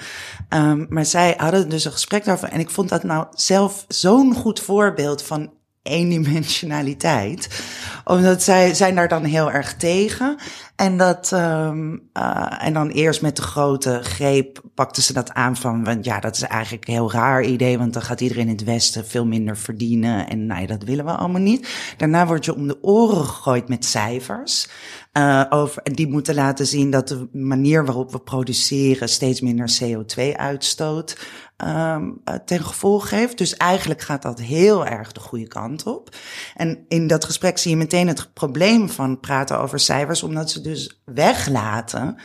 [0.49, 2.49] Ehm, maar zij hadden dus een gesprek daarover.
[2.49, 5.53] En ik vond dat nou zelf zo'n goed voorbeeld van
[5.83, 7.63] eendimensionaliteit.
[8.05, 10.37] Omdat zij zijn daar dan heel erg tegen.
[10.77, 15.57] En, dat, ehm, eh, en dan eerst met de grote greep pakten ze dat aan
[15.57, 15.85] van...
[15.85, 17.79] Want ja, dat is eigenlijk een heel raar idee...
[17.79, 20.29] want dan gaat iedereen in het Westen veel minder verdienen.
[20.29, 21.69] En nee, dat willen we allemaal niet.
[21.97, 24.69] Daarna word je om de oren gegooid met cijfers...
[25.13, 29.09] eh, over, die moeten laten zien dat de manier waarop we produceren...
[29.09, 33.39] steeds minder CO2-uitstoot ehm, eh, ten gevolge heeft.
[33.39, 36.17] Dus eigenlijk gaat dat heel erg de goede kant op.
[36.57, 40.61] En in dat gesprek zie je meteen het probleem van praten over cijfers, omdat ze
[40.61, 42.17] dus weglaten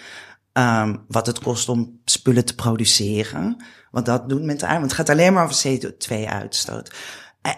[0.53, 3.63] ehm, wat het kost om spullen te produceren.
[3.91, 6.95] Want dat doet met de want het gaat alleen maar over CO2-uitstoot.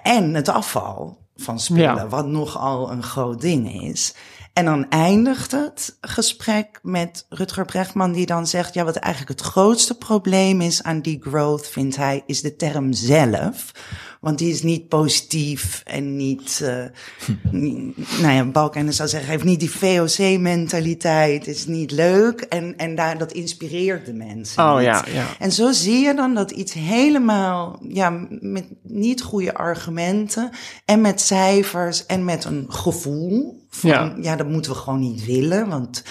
[0.03, 2.07] En het afval van spullen, Ja.
[2.07, 4.13] wat nogal een groot ding is.
[4.53, 9.49] En dan eindigt het gesprek met Rutger Bregman, die dan zegt: Ja, wat eigenlijk het
[9.49, 13.71] grootste probleem is aan die growth, vindt hij, is de term zelf.
[14.19, 16.63] Want die is niet positief en niet.
[17.51, 22.41] niet- nou ja, Balkenende zou zeggen: heeft niet die VOC-mentaliteit, is niet leuk.
[22.41, 24.63] En, en daar, dat inspireert de mensen.
[24.63, 24.83] Oh niet.
[24.85, 25.25] ja, ja.
[25.39, 30.49] En zo zie je dan dat iets helemaal, ja, met niet goede argumenten
[30.85, 34.15] en met cijfers en met een gevoel van, Ja.
[34.21, 36.03] ja, dat moeten we gewoon niet willen, want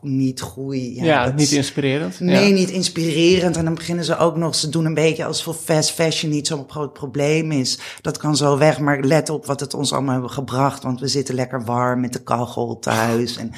[0.00, 0.94] niet groei.
[0.94, 2.20] Ja, Ja, dat niet inspirerend.
[2.20, 2.54] Nee, ja.
[2.54, 3.56] niet inspirerend.
[3.56, 6.64] En dan beginnen ze ook nog, ze doen een beetje alsof fast fashion niet zo'n
[6.68, 7.78] groot probleem is.
[8.00, 10.82] Dat kan zo weg, maar let op wat het ons allemaal hebben gebracht.
[10.82, 13.36] Want we zitten lekker warm met de kachel thuis.
[13.36, 13.52] En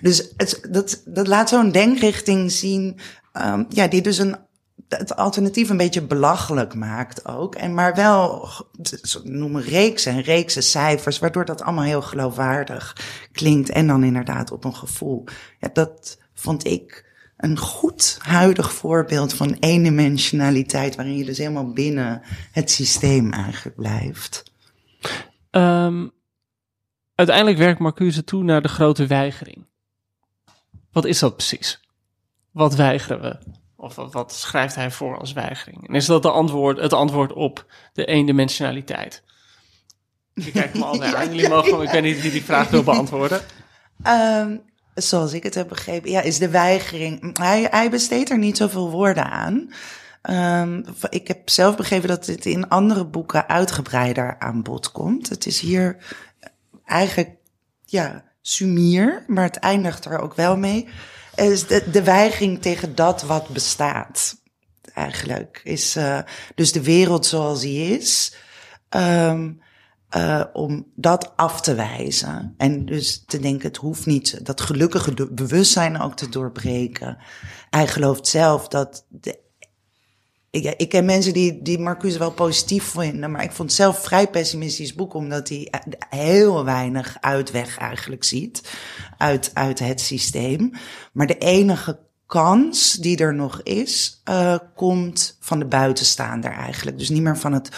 [0.00, 2.98] dus het, dat, dat laat zo'n denkrichting zien,
[3.32, 4.36] ehm, ja, die dus een,
[4.98, 7.54] het alternatief een beetje belachelijk maakt ook.
[7.54, 8.48] En maar wel,
[9.22, 12.96] noemen reeksen en reeksen cijfers, waardoor dat allemaal heel geloofwaardig
[13.32, 13.70] klinkt.
[13.70, 15.24] En dan inderdaad op een gevoel.
[15.58, 22.22] Ja, dat vond ik een goed huidig voorbeeld van eendimensionaliteit, waarin je dus helemaal binnen
[22.52, 24.52] het systeem eigenlijk blijft.
[25.50, 26.08] Ehm,
[27.14, 29.66] uiteindelijk werkt Marcuse toe naar de grote weigering.
[30.92, 31.80] Wat is dat precies?
[32.50, 33.60] Wat weigeren we?
[33.82, 35.88] Of wat, wat schrijft hij voor als weigering?
[35.88, 39.22] En is dat de antwoord, het antwoord op de eendimensionaliteit?
[40.34, 41.34] Je kijkt me al naar aan.
[41.34, 43.40] Jullie mogen, ik weet niet wie die vraag wil beantwoorden.
[44.02, 44.56] Ehm,
[44.94, 47.38] zoals ik het heb begrepen, ja, is de weigering.
[47.38, 49.72] Hij, hij besteedt er niet zoveel woorden aan.
[50.22, 55.28] Ehm, ik heb zelf begrepen dat dit in andere boeken uitgebreider aan bod komt.
[55.28, 55.96] Het is hier
[56.84, 57.30] eigenlijk,
[57.84, 60.88] ja, sumier, maar het eindigt er ook wel mee.
[61.34, 64.36] Is de, de weigering tegen dat wat bestaat.
[64.94, 66.18] Eigenlijk is uh,
[66.54, 68.34] dus de wereld zoals die is.
[68.90, 69.60] Um,
[70.16, 72.54] uh, om dat af te wijzen.
[72.56, 77.18] En dus te denken, het hoeft niet dat gelukkige bewustzijn ook te doorbreken.
[77.70, 79.06] Hij gelooft zelf dat.
[79.08, 79.38] De,
[80.52, 84.02] ik, ik ken mensen die, die Marcuse wel positief vinden, maar ik vond het zelf
[84.02, 85.72] vrij pessimistisch boek, omdat hij
[86.08, 88.72] heel weinig uitweg eigenlijk ziet
[89.18, 90.72] uit, uit het systeem.
[91.12, 96.98] Maar de enige kans die er nog is, uh, komt van de buitenstaander eigenlijk.
[96.98, 97.68] Dus niet meer van het,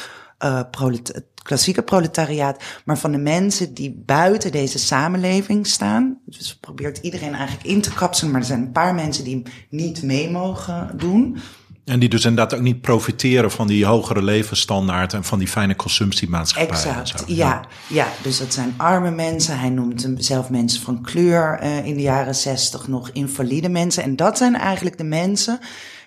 [0.70, 6.18] prolet het klassieke proletariaat, maar van de mensen die buiten deze samenleving staan.
[6.27, 10.03] Dus probeert iedereen eigenlijk in te kapselen, maar er zijn een paar mensen die niet
[10.03, 11.39] mee mogen doen.
[11.85, 15.76] En die dus inderdaad ook niet profiteren van die hogere levensstandaard en van die fijne
[15.76, 16.76] consumptiemaatschappij.
[16.76, 17.35] Exact, ja.
[17.37, 17.64] ja.
[17.89, 18.09] ja.
[18.22, 19.59] Dus dat zijn arme mensen.
[19.59, 24.03] Hij noemt zelf mensen van kleur uh, in de jaren zestig nog invalide mensen.
[24.03, 25.59] En dat zijn eigenlijk de mensen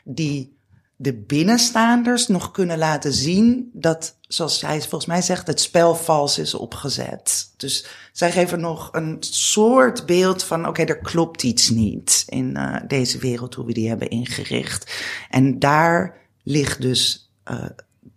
[0.03, 0.56] die
[0.99, 6.39] de binnenstaanders nog kunnen laten zien dat, zoals hij volgens mij zegt, het spel vals
[6.39, 7.53] is opgezet.
[7.57, 12.57] Dus zij geven nog een soort beeld van, oké, okay, er klopt iets niet in
[12.57, 14.91] uh, deze wereld, hoe we die hebben ingericht.
[15.29, 17.65] En daar ligt dus uh,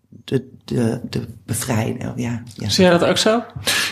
[0.08, 2.12] de, de, de bevrijding.
[2.16, 2.68] Ja, ja.
[2.68, 3.44] Zie jij dat ook zo?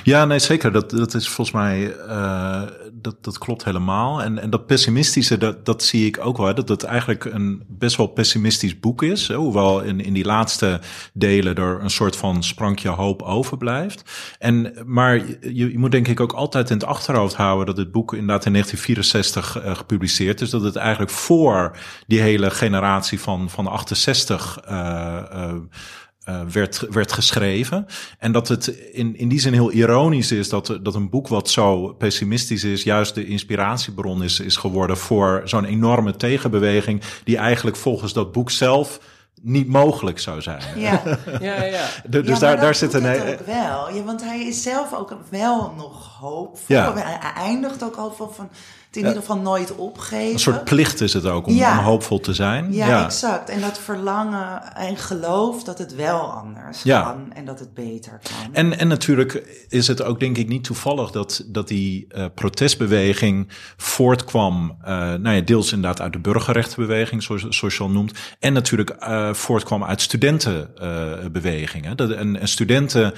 [0.03, 0.73] Ja, nee, zeker.
[0.73, 2.63] Dat, dat is volgens mij, uh,
[3.21, 4.23] dat, klopt helemaal.
[4.23, 6.55] En, en dat pessimistische, dat, dat zie ik ook wel.
[6.55, 9.29] Dat het eigenlijk een best wel pessimistisch boek is.
[9.29, 10.81] Hè, hoewel in, in die laatste
[11.13, 14.03] delen er een soort van sprankje hoop overblijft.
[14.39, 18.13] En, maar je, moet denk ik ook altijd in het achterhoofd houden dat het boek
[18.13, 20.51] inderdaad in 1964 uh, gepubliceerd is.
[20.51, 25.53] Dat het eigenlijk voor die hele generatie van, van 68 uh, uh,
[26.29, 27.87] uh, werd, werd geschreven.
[28.19, 31.51] En dat het in, in die zin heel ironisch is dat, dat een boek wat
[31.51, 37.77] zo pessimistisch is, juist de inspiratiebron is, is geworden voor zo'n enorme tegenbeweging, die eigenlijk
[37.77, 39.01] volgens dat boek zelf
[39.43, 40.63] niet mogelijk zou zijn.
[40.77, 41.03] Ja,
[41.41, 41.87] Ja, ja.
[42.11, 43.07] De- dus ja, daar, daar zit een.
[43.07, 43.95] ook wel.
[43.95, 46.77] Ja, want hij is zelf ook wel nog hoopvol.
[46.77, 46.93] Ja.
[46.95, 48.49] Hij hij eindigt ook al van, van
[48.89, 50.33] het in ieder geval nooit opgeven.
[50.33, 51.79] Een soort plicht is het ook om, Ja.
[51.79, 52.73] om hoopvol te zijn.
[52.73, 53.49] Ja, exact.
[53.49, 58.55] En dat verlangen en geloof dat het wel anders kan en dat het beter kan.
[58.55, 63.49] En, en natuurlijk is het ook denk ik niet toevallig dat, dat die eh, protestbeweging
[63.77, 68.53] voortkwam, eh nou ja, deels inderdaad uit de burgerrechtenbeweging, zoals, zoals je al noemt, en
[68.53, 71.97] natuurlijk eh, voortkwam uit studentenbewegingen.
[71.97, 73.15] Dat en, en studenten,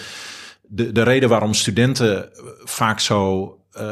[0.62, 2.28] de, de reden waarom studenten
[2.64, 3.82] vaak zo eh,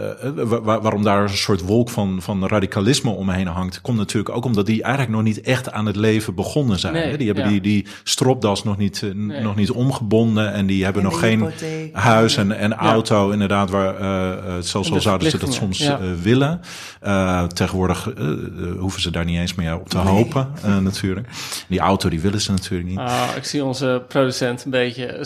[0.44, 4.66] wa- waarom daar een soort wolk van, van radicalisme omheen hangt, komt natuurlijk ook omdat
[4.66, 6.92] die eigenlijk nog niet echt aan het leven begonnen zijn.
[6.92, 7.16] Nee, hè?
[7.16, 7.50] Die hebben ja.
[7.50, 11.38] die, die stropdas nog niet, eh, nog niet omgebonden en die hebben En nog geen
[11.40, 11.94] hypotheek.
[11.96, 15.78] huis en, en auto, inderdaad, waar eh, eh, zelfs al de zouden ze dat soms
[15.78, 15.98] ja.
[15.98, 16.60] eh, willen.
[17.00, 18.36] Eh, tegenwoordig eh, eh,
[18.78, 20.06] hoeven ze daar niet eens meer op te Nee.
[20.06, 21.28] hopen, eh, natuurlijk.
[21.68, 22.98] Die auto, die willen ze natuurlijk niet.
[22.98, 25.24] Ah, ik zie onze producent een beetje eh,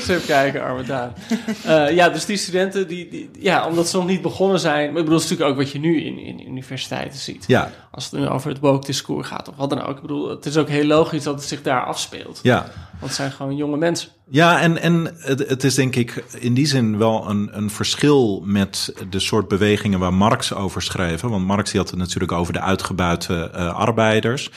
[0.00, 1.12] suf kijken, arme Daan.
[1.64, 4.88] Eh, ja, dus die studenten, die, die, ja, omdat ze nog niet begonnen zijn...
[4.88, 7.44] Maar ik bedoel, het is natuurlijk ook wat je nu in, in universiteiten ziet.
[7.46, 9.96] Ja, Als het nu over het woke discours gaat of wat dan ook.
[9.96, 12.40] Ik bedoel, het is ook heel logisch dat het zich daar afspeelt.
[12.42, 12.66] ja.
[12.90, 14.08] Want het zijn gewoon jonge mensen.
[14.30, 18.42] Ja, en, en het, het is denk ik in die zin wel een, een verschil
[18.44, 21.20] met de soort bewegingen waar Marx over schreef.
[21.20, 24.50] Want Marx die had het natuurlijk over de uitgebuite eh, arbeiders.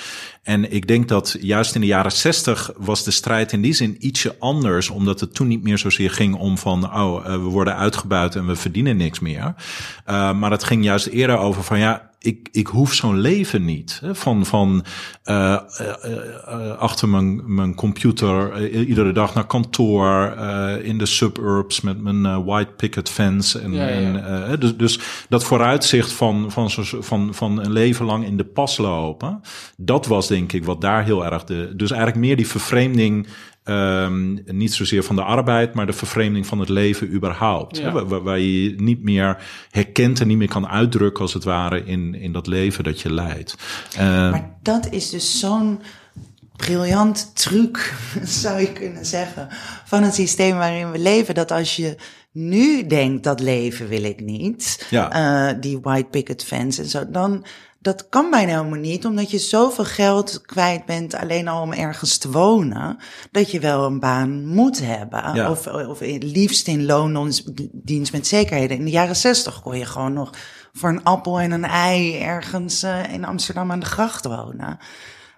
[0.43, 3.95] En ik denk dat juist in de jaren zestig was de strijd in die zin
[3.99, 4.89] ietsje anders.
[4.89, 8.47] Omdat het toen niet meer zozeer ging om van, oh, eh, we worden uitgebuit en
[8.47, 9.55] we verdienen niks meer.
[10.05, 13.99] Eh, maar het ging juist eerder over van, ja, ik, ik hoef zo'n leven niet.
[14.01, 14.15] Hè?
[14.15, 14.85] Van, van
[16.77, 19.45] achter mijn, mijn computer iedere dag naar
[20.37, 23.59] eh, in de suburbs met mijn eh, white picket fence.
[23.59, 23.89] En, Ja, ja.
[23.89, 24.99] en, eh, dus, dus
[25.29, 29.41] dat vooruitzicht van, van, zo, van, van een leven lang in de pas lopen,
[29.77, 31.73] dat was denk ik wat daar heel erg de.
[31.75, 33.27] Dus eigenlijk meer die vervreemding.
[33.63, 37.77] ehm, niet zozeer van de arbeid, maar de vervreemding van het leven überhaupt.
[37.77, 37.83] Ja.
[37.93, 39.37] Hè, waar, waar- je je niet meer
[39.71, 43.13] herkent en niet meer kan uitdrukken, als het ware, in, in dat leven dat je
[43.13, 43.55] leidt.
[43.97, 45.79] Eh, Maar dat is dus zo'n
[46.65, 47.93] briljant truc,
[48.41, 49.47] zou je kunnen zeggen,
[49.85, 51.35] van het systeem waarin we leven.
[51.35, 51.95] Dat als je
[52.31, 55.11] nu denkt, dat leven wil ik niet, Ja.
[55.51, 57.45] eh, die white picket fence en zo, dan...
[57.81, 62.17] Dat kan bijna helemaal niet, omdat je zoveel geld kwijt bent alleen al om ergens
[62.17, 62.97] te wonen,
[63.31, 65.35] dat je wel een baan moet hebben.
[65.35, 65.51] Ja.
[65.51, 68.77] Of, of liefst in loondienst met zekerheden.
[68.77, 70.29] In de jaren zestig kon je gewoon nog
[70.73, 74.77] voor een appel en een ei ergens eh, in Amsterdam aan de gracht wonen.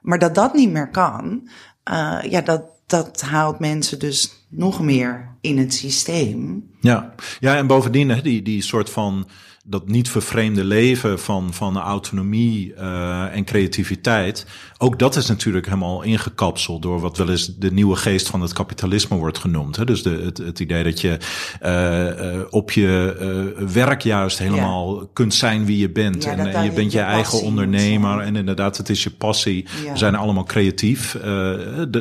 [0.02, 1.50] Maar dat dat niet meer kan,
[1.84, 6.70] eh, ja, dat, dat haalt mensen dus nog meer in het systeem.
[6.80, 9.28] Ja, ja en bovendien die, die soort van
[9.72, 14.46] dat niet vervreemde leven van, van autonomie eh, en creativiteit.
[14.78, 18.54] Ook dat is natuurlijk helemaal ingekapseld door wat wel eens de nieuwe geest van het
[18.54, 19.76] kapitalisme wordt genoemd.
[19.76, 19.86] Hè?
[19.86, 21.18] Dus de, het, het idee dat je
[21.60, 26.24] eh, eh, op je werk juist helemaal kunt zijn wie je bent.
[26.24, 28.20] Ja, en je je- bent je, je eigen ondernemer.
[28.20, 29.66] En inderdaad, het is je passie.
[29.84, 29.92] Ja.
[29.92, 31.18] We zijn allemaal creatief.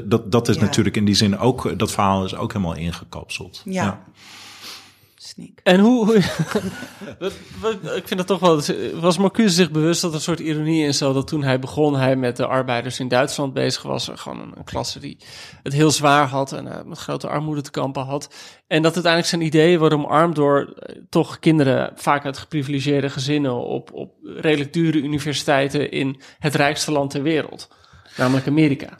[0.04, 3.62] Dat, dat is natuurlijk in die zin ook, dat verhaal is ook helemaal ingekapseld.
[3.64, 4.02] Ja.
[5.62, 6.14] En hoe...
[8.00, 8.60] ik vind het toch wel...
[9.00, 11.14] Was Marcuse zich bewust dat er een soort ironie in zat...
[11.14, 14.10] dat toen hij begon, hij met de arbeiders in Duitsland bezig was...
[14.14, 15.16] gewoon een, een klasse die
[15.62, 16.52] het heel zwaar had...
[16.52, 18.34] en eh, met grote armoede te kampen had.
[18.66, 20.72] En dat uiteindelijk zijn ideeën worden omarmd door...
[20.76, 23.54] eh, toch kinderen, vaak uit geprivilegeerde gezinnen...
[23.54, 27.68] op, op redelijk dure universiteiten in het rijkste land ter wereld.
[28.16, 28.98] Namelijk Amerika.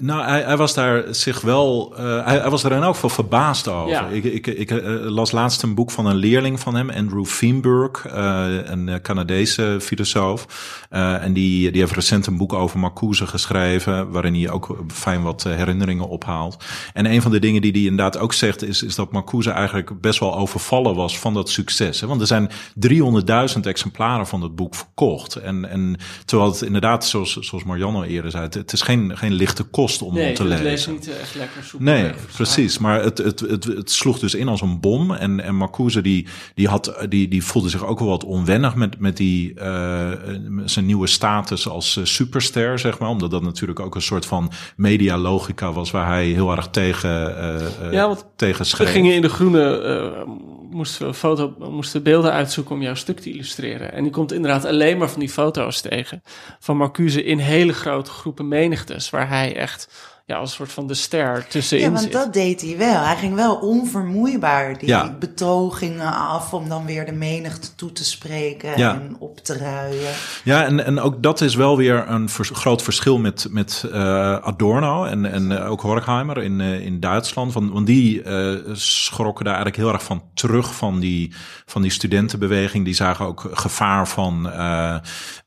[0.00, 1.94] Nou, hij, hij was daar zich wel.
[1.96, 3.90] eh, hij, hij was er in elk geval verbaasd over.
[3.90, 4.06] Ja.
[4.06, 8.06] Ik, ik, ik eh, las laatst een boek van een leerling van hem, Andrew Feenberg,
[8.06, 10.46] eh, een Canadese filosoof.
[10.90, 15.42] En die, die heeft recent een boek over Marcuse geschreven, waarin hij ook fijn wat
[15.42, 16.64] herinneringen ophaalt.
[16.92, 20.00] En een van de dingen die hij inderdaad ook zegt, is, is dat Marcuse eigenlijk
[20.00, 22.00] best wel overvallen was van dat succes.
[22.00, 22.06] Hè?
[22.06, 22.50] Want er zijn
[23.54, 25.36] 300.000 exemplaren van dat boek verkocht.
[25.36, 29.32] En, en terwijl het inderdaad, zoals, zoals Marianne eerder zei, het, het is geen, geen
[29.32, 30.64] lichte kost om nee, te het lezen.
[30.64, 31.86] leest niet eh, echt lekker soepel.
[31.92, 32.16] Nee, weg.
[32.34, 32.78] precies.
[32.78, 35.12] Maar het, het, het, het sloeg dus in als een bom.
[35.12, 38.98] En, en Marcuse die, die, had, die, die voelde zich ook wel wat onwennig met,
[39.00, 40.10] met die, eh,
[40.64, 43.08] zijn nieuwe status als eh, superster, zeg maar.
[43.08, 47.92] Omdat dat natuurlijk ook een soort van medialogica was waar hij heel erg tegen, eh,
[47.92, 48.90] Ja, want tegen We schreef.
[48.90, 49.62] gingen in de groene,
[50.74, 53.92] moesten, we foto, moesten beelden uitzoeken om jouw stuk te illustreren.
[53.92, 56.22] En die komt inderdaad alleen maar van die foto's tegen.
[56.58, 59.10] Van Marcuse in hele grote groepen menigtes.
[59.10, 59.88] Waar hij echt
[60.26, 62.12] ja, als een soort van de ster tussenin Ja, want zit.
[62.12, 63.02] dat deed hij wel.
[63.02, 65.16] Hij ging wel onvermoeibaar die Ja.
[65.18, 68.94] betogingen af om dan weer de menigte toe te spreken Ja.
[68.94, 70.12] en op te ruien.
[70.44, 74.00] Ja, en, en ook dat is wel weer een vers- groot verschil met, met eh,
[74.36, 77.52] Adorno en, en eh, ook Horkheimer in, eh, in Duitsland.
[77.52, 81.32] Want, want die eh, schrokken daar eigenlijk heel erg van terug van die,
[81.66, 82.84] van die studentenbeweging.
[82.84, 84.50] Die zagen ook gevaar van,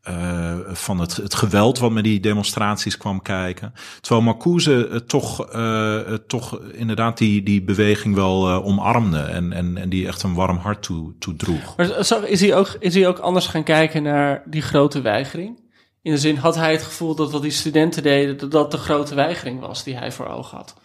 [0.07, 3.73] eh, van het, het geweld wat met die demonstraties kwam kijken.
[4.01, 9.89] Terwijl Marcuse eh, toch, eh, toch inderdaad die, die beweging wel omarmde en, en, en
[9.89, 11.75] die echt een warm hart toe, toedroeg.
[11.77, 15.59] Maar zo- is hij, ook, is hij ook anders gaan kijken naar die grote weigering?
[16.01, 18.77] In de zin, had hij het gevoel dat wat die studenten deden, dat dat de
[18.77, 20.75] grote weigering was die hij voor ogen had?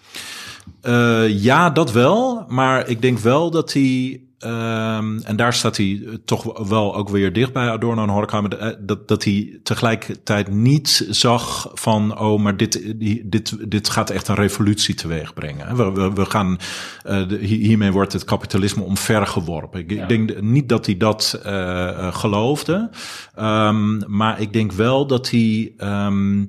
[1.29, 2.45] Ja, dat wel.
[2.49, 4.21] Maar ik denk wel dat hij.
[4.43, 8.59] Ehm, en daar staat hij eh, toch wel ook weer dicht bij Adorno en Horkheimer.
[8.59, 12.19] eh, Dat, dat hij tegelijkertijd niet zag van.
[12.19, 15.77] Oh, maar dit, die- dit, dit gaat echt een revolutie teweeg brengen.
[15.77, 16.57] We, we, we gaan.
[17.03, 19.81] eh, hiermee wordt het kapitalisme omvergeworpen.
[19.81, 22.91] Ik, ik denk niet dat hij dat eh, eh, geloofde.
[23.35, 25.73] Ehm, maar ik denk wel dat hij.
[25.77, 26.45] ehm,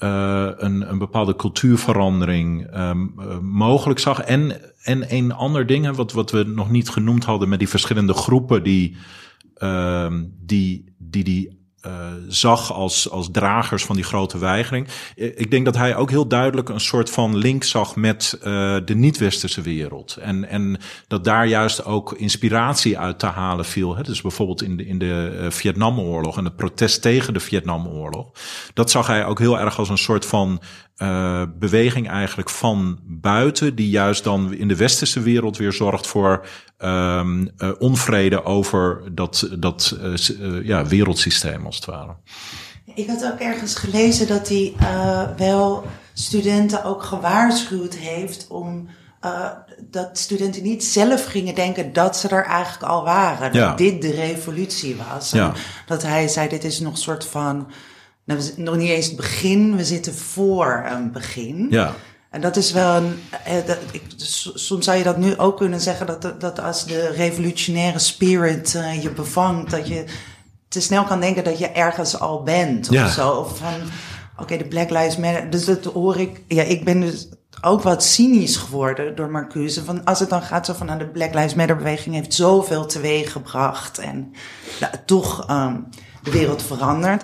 [0.00, 2.94] eh, een, een bepaalde cultuurverandering eh,
[3.40, 4.20] mogelijk zag.
[4.20, 8.14] En, en een ander ding, wat, wat we nog niet genoemd hadden met die verschillende
[8.14, 8.96] groepen die
[9.54, 11.92] ehm, die, die, die eh,
[12.28, 14.88] zag als, als dragers van die grote weigering.
[15.14, 18.94] Ik denk dat hij ook heel duidelijk een soort van link zag met eh, de
[18.94, 20.16] niet-westerse wereld.
[20.16, 23.96] En, en dat daar juist ook inspiratie uit te halen viel.
[23.96, 24.02] Hè?
[24.02, 28.30] Dus bijvoorbeeld in de, in de eh, Vietnamoorlog en het protest tegen de Vietnamoorlog.
[28.74, 30.60] Dat zag hij ook heel erg als een soort van
[31.00, 36.46] eh, beweging eigenlijk van buiten, die juist dan in de westerse wereld weer zorgt voor
[36.78, 42.16] ehm, eh, onvrede over dat, dat eh, ja, wereldsysteem als het ware.
[42.94, 44.74] Ik had ook ergens gelezen dat hij
[45.36, 48.88] wel studenten ook gewaarschuwd heeft om
[49.90, 53.52] dat studenten niet zelf gingen denken dat ze er eigenlijk al waren.
[53.52, 53.68] Ja.
[53.68, 55.30] Dat dit de revolutie was.
[55.30, 55.52] Ja.
[55.86, 57.70] Dat hij zei, dit is nog een soort van,
[58.30, 61.66] nou, we zitten nog niet eens het begin, we zitten voor een begin.
[61.70, 61.94] Ja,
[62.30, 63.20] En dat is wel een.
[63.44, 66.84] eh, dat, ik, s- soms zou je dat nu ook kunnen zeggen: dat, dat als
[66.86, 70.04] de revolutionaire spirit eh, je bevangt, dat je
[70.68, 72.88] te snel kan denken dat je ergens al bent.
[72.88, 73.08] Of Ja.
[73.08, 73.30] zo.
[73.30, 73.74] Of van:
[74.38, 75.50] oké, de Black Lives Matter.
[75.50, 76.40] Dus dat hoor ik.
[76.48, 77.28] Ja, ik ben dus
[77.60, 79.84] ook wat cynisch geworden door Marcuse.
[79.84, 82.86] Van als het dan gaat zo van: nou, de Black Lives Matter beweging heeft zoveel
[82.86, 83.98] teweeg gebracht.
[83.98, 84.32] En
[84.80, 85.76] nou, toch ehm,
[86.22, 87.22] de wereld veranderd.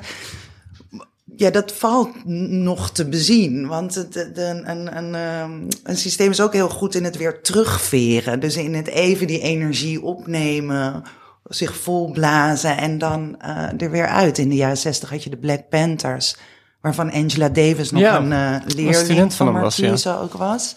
[1.37, 3.67] Ja, dat valt nog te bezien.
[3.67, 7.41] Want het, de- een, een, ehm, een systeem is ook heel goed in het weer
[7.43, 8.41] terugveren.
[8.41, 11.03] Dus in het even die energie opnemen,
[11.45, 14.39] zich volblazen en dan eh, er weer uit.
[14.39, 16.37] In de jaren zestig had je de Black Panthers,
[16.81, 20.33] waarvan Angela Davis nog Ja, een eh student leerling van van hem was, Marcuse ook
[20.33, 20.75] was.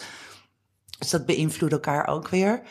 [0.99, 2.61] Dus dat beïnvloedt elkaar ook weer.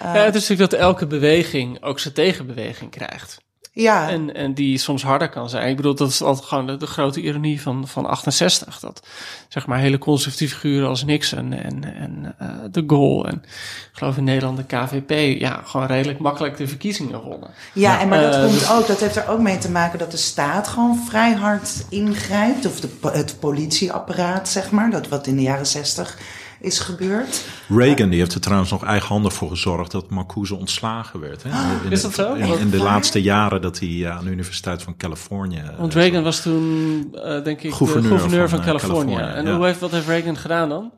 [0.00, 3.38] ja, het is natuurlijk dat elke beweging ook zijn tegenbeweging krijgt.
[3.82, 5.68] Ja, En, en die soms harder kan zijn.
[5.68, 8.80] Ik bedoel, dat is altijd gewoon de, de grote ironie van, van 68.
[8.80, 9.06] Dat
[9.48, 14.16] zeg maar hele conservatieve figuren als Nixon en, en eh, de Gaulle en ik geloof
[14.16, 17.50] in Nederland de KVP, ja, gewoon redelijk makkelijk de verkiezingen wonnen.
[17.72, 19.98] Ja, en maar dat Eh, komt dus- ook, dat heeft er ook mee te maken
[19.98, 22.66] dat de staat gewoon vrij hard ingrijpt.
[22.66, 24.90] Of de, het politieapparaat, zeg maar.
[24.90, 26.18] Dat wat in de jaren zestig
[26.60, 27.44] is gebeurd.
[27.68, 31.42] Reagan die heeft er trouwens nog eigenhandig voor gezorgd dat Marcuse ontslagen werd.
[31.42, 31.50] Hè?
[31.84, 32.34] In, Is dat zo?
[32.34, 35.56] In, in de laatste jaren dat hij ja, aan de Universiteit van Californië.
[35.56, 39.14] eh, Want Reagan was toen, eh, denk ik, Gouverneur de gouverneur van, van, eh, Californië.
[39.14, 39.56] Californië, En ja.
[39.56, 40.90] hoe heeft, wat heeft Reagan gedaan dan?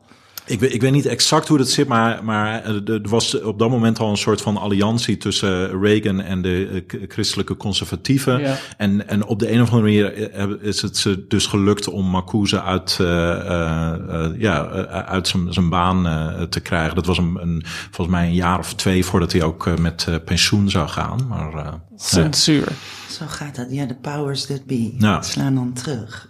[0.45, 3.59] Ik weet, ik weet niet exact hoe dat zit, maar, maar er er was op
[3.59, 8.39] dat moment al een soort van alliantie tussen Reagan en de eh, christelijke conservatieven.
[8.39, 8.57] Ja.
[8.77, 12.05] En, en op de een of andere manier eh, is het ze dus gelukt om
[12.05, 13.93] Marcuse uit, eh, eh,
[14.25, 16.95] eh, ja, eh, uit zijn, zijn baan eh, te krijgen.
[16.95, 20.05] Dat was een, een, volgens mij een jaar of twee voordat hij ook eh, met
[20.09, 21.25] eh, pensioen zou gaan.
[21.27, 21.81] Maar, eh, ja.
[21.97, 22.67] Censuur.
[23.09, 23.67] Zo gaat dat.
[23.69, 25.21] Ja, de powers that be Ja.
[25.21, 26.29] slaan dan terug.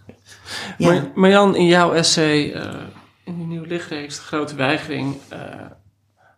[0.78, 2.70] Ja, Maar, Marjan, in jouw essay, eh,
[3.32, 5.40] in die nieuwe lichtreeks, De Grote Weigering, eh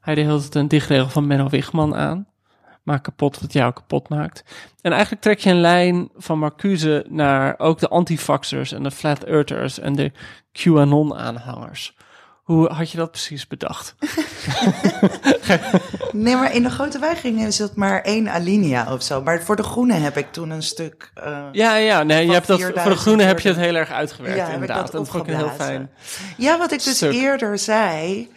[0.01, 2.27] hij deed altijd een dichtregel van Menno Wigman aan.
[2.83, 4.43] maak kapot wat jou kapot maakt.
[4.81, 9.23] En eigenlijk trek je een lijn van Marcuse naar ook de antifaxers en de flat
[9.23, 10.11] earthers en de
[10.51, 11.97] QAnon-aanhangers.
[12.43, 13.95] Hoe had je dat precies bedacht?
[16.11, 19.21] Nee, maar in de grote weigering is het maar één alinea of zo.
[19.21, 21.11] Maar voor de groene heb ik toen een stuk.
[21.13, 23.75] eh, Ja, ja, nee, je hebt dat, voor de 4000 groene heb je het heel
[23.75, 24.81] erg uitgewerkt, Ja, inderdaad.
[24.81, 25.89] dat dat vond ik heel fijn.
[26.37, 27.13] Ja, wat ik dus Stuk.
[27.13, 28.29] eerder zei.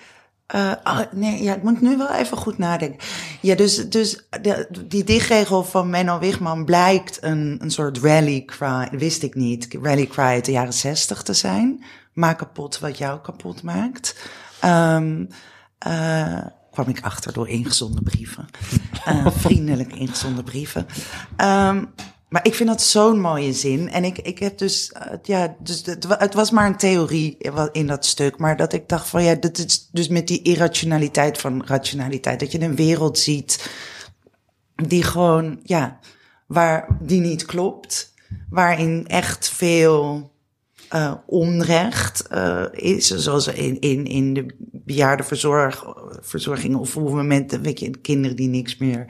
[0.46, 2.98] eh, ah, nee, ja, ik moet nu wel even goed nadenken.
[3.40, 8.88] Ja, dus, dus de, die dichtregel van Menno Wigman blijkt een, een soort rally cry,
[8.90, 11.84] wist ik niet, rally cry uit de jaren zestig te zijn.
[12.16, 14.28] Maak kapot wat jou kapot maakt.
[14.60, 15.24] Ehm
[15.78, 18.46] eh, kwam ik achter door ingezonden brieven.
[19.04, 20.86] Eh, vriendelijk ingezonden brieven.
[21.36, 21.84] Ehm,
[22.28, 23.90] maar ik vind dat zo'n mooie zin.
[23.90, 27.68] En ik, ik heb dus, eh, ja, dus het, het was maar een theorie in-
[27.72, 28.38] in dat stuk.
[28.38, 32.40] Maar dat ik dacht van ja, dat is dus met die irrationaliteit van rationaliteit.
[32.40, 33.70] Dat je een wereld ziet
[34.74, 35.98] die gewoon, ja,
[36.46, 38.14] waar die niet klopt.
[38.50, 40.30] Waarin echt veel
[40.88, 43.06] eh, onrecht eh, is.
[43.06, 45.84] Zoals in, in, in de bejaardenverzorg,
[46.20, 49.06] verzorging of op het moment, weet je, kinderen die niks meer.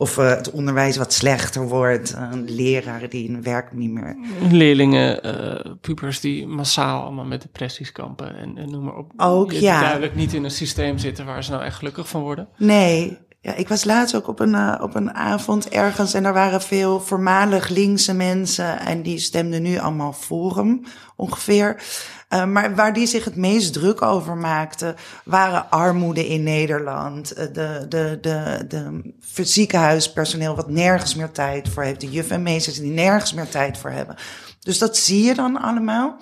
[0.00, 2.16] Of eh, het onderwijs wat slechter wordt.
[2.46, 4.16] leraren die hun werk niet meer.
[4.50, 9.12] Leerlingen, eh, pubers die massaal allemaal met depressies kampen en, en noem maar op.
[9.16, 9.80] Ook, Die ja.
[9.80, 12.48] duidelijk niet in een systeem zitten waar ze nou echt gelukkig van worden.
[12.56, 13.18] Nee.
[13.42, 16.62] Ja, ik was laatst ook op een, eh, op een avond ergens en er waren
[16.62, 20.84] veel voormalig linkse mensen en die stemden nu allemaal Forum
[21.16, 21.82] ongeveer.
[22.28, 27.32] Eh, maar waar die zich het meest druk over maakten, waren armoede in Nederland.
[27.32, 29.14] eh, De, de, de, de
[29.44, 32.00] ziekenhuispersoneel wat nergens meer tijd voor heeft.
[32.00, 34.16] De juf en meesters die nergens meer tijd voor hebben.
[34.60, 36.16] Dus dat zie je dan allemaal.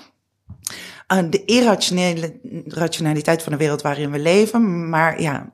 [1.13, 4.89] Uh, de irrationele rationaliteit van de wereld waarin we leven.
[4.89, 5.53] Maar ja,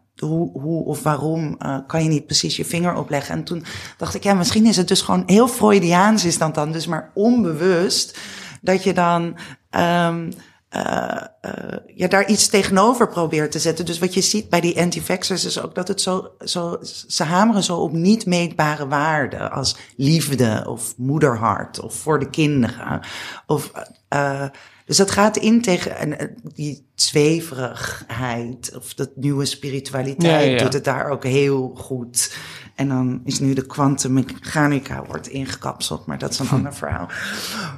[0.52, 3.34] hoe, of waarom uh, kan je niet precies je vinger opleggen.
[3.34, 3.64] En toen
[3.96, 7.10] dacht ik, ja, misschien is het dus gewoon heel Freudiaans is dat dan, dus maar
[7.14, 8.18] onbewust,
[8.60, 9.36] dat je dan
[9.70, 10.32] um,
[10.76, 13.86] uh, uh, ja, daar iets tegenover probeert te zetten.
[13.86, 17.62] Dus wat je ziet bij die anti-vaxxers is ook dat het zo, zo, ze hameren
[17.62, 23.00] zo op niet meetbare waarden als liefde of moederhart of voor de kinderen.
[23.46, 23.72] Of,
[24.14, 24.44] uh,
[24.87, 30.62] dus dat gaat in tegen en die zweverigheid of dat nieuwe spiritualiteit Ja, ja.
[30.62, 32.37] doet het daar ook heel goed.
[32.74, 37.09] En dan is nu de kwantummechanica wordt ingekapseld, maar dat is een ander verhaal.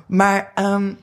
[0.07, 0.99] Maar um,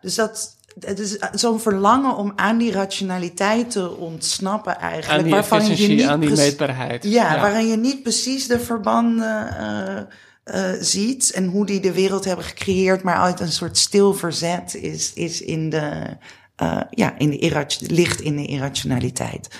[0.00, 5.18] dus dat het is zo'n verlangen om aan die rationaliteit te ontsnappen eigenlijk.
[5.18, 7.04] Aan die waarvan je efficiëntie, niet aan die meetbaarheid.
[7.04, 7.40] Ja, Ja.
[7.40, 10.02] waarin je niet precies de verbanden eh,
[10.50, 14.74] eh, ziet en hoe die de wereld hebben gecreëerd, maar uit een soort stil verzet
[14.74, 16.16] is, is in de,
[16.56, 19.58] eh, ja, in de ligt in de irrationaliteit.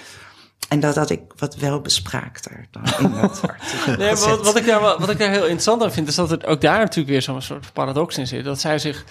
[0.68, 3.42] En dat had ik wat wel bespraakter dan in dat
[3.98, 6.46] Nee, wat, wat, ik daar, wat ik daar heel interessant aan vind, is dat er
[6.46, 8.44] ook daar natuurlijk weer zo'n soort paradox in zit.
[8.44, 9.04] Dat zij zich,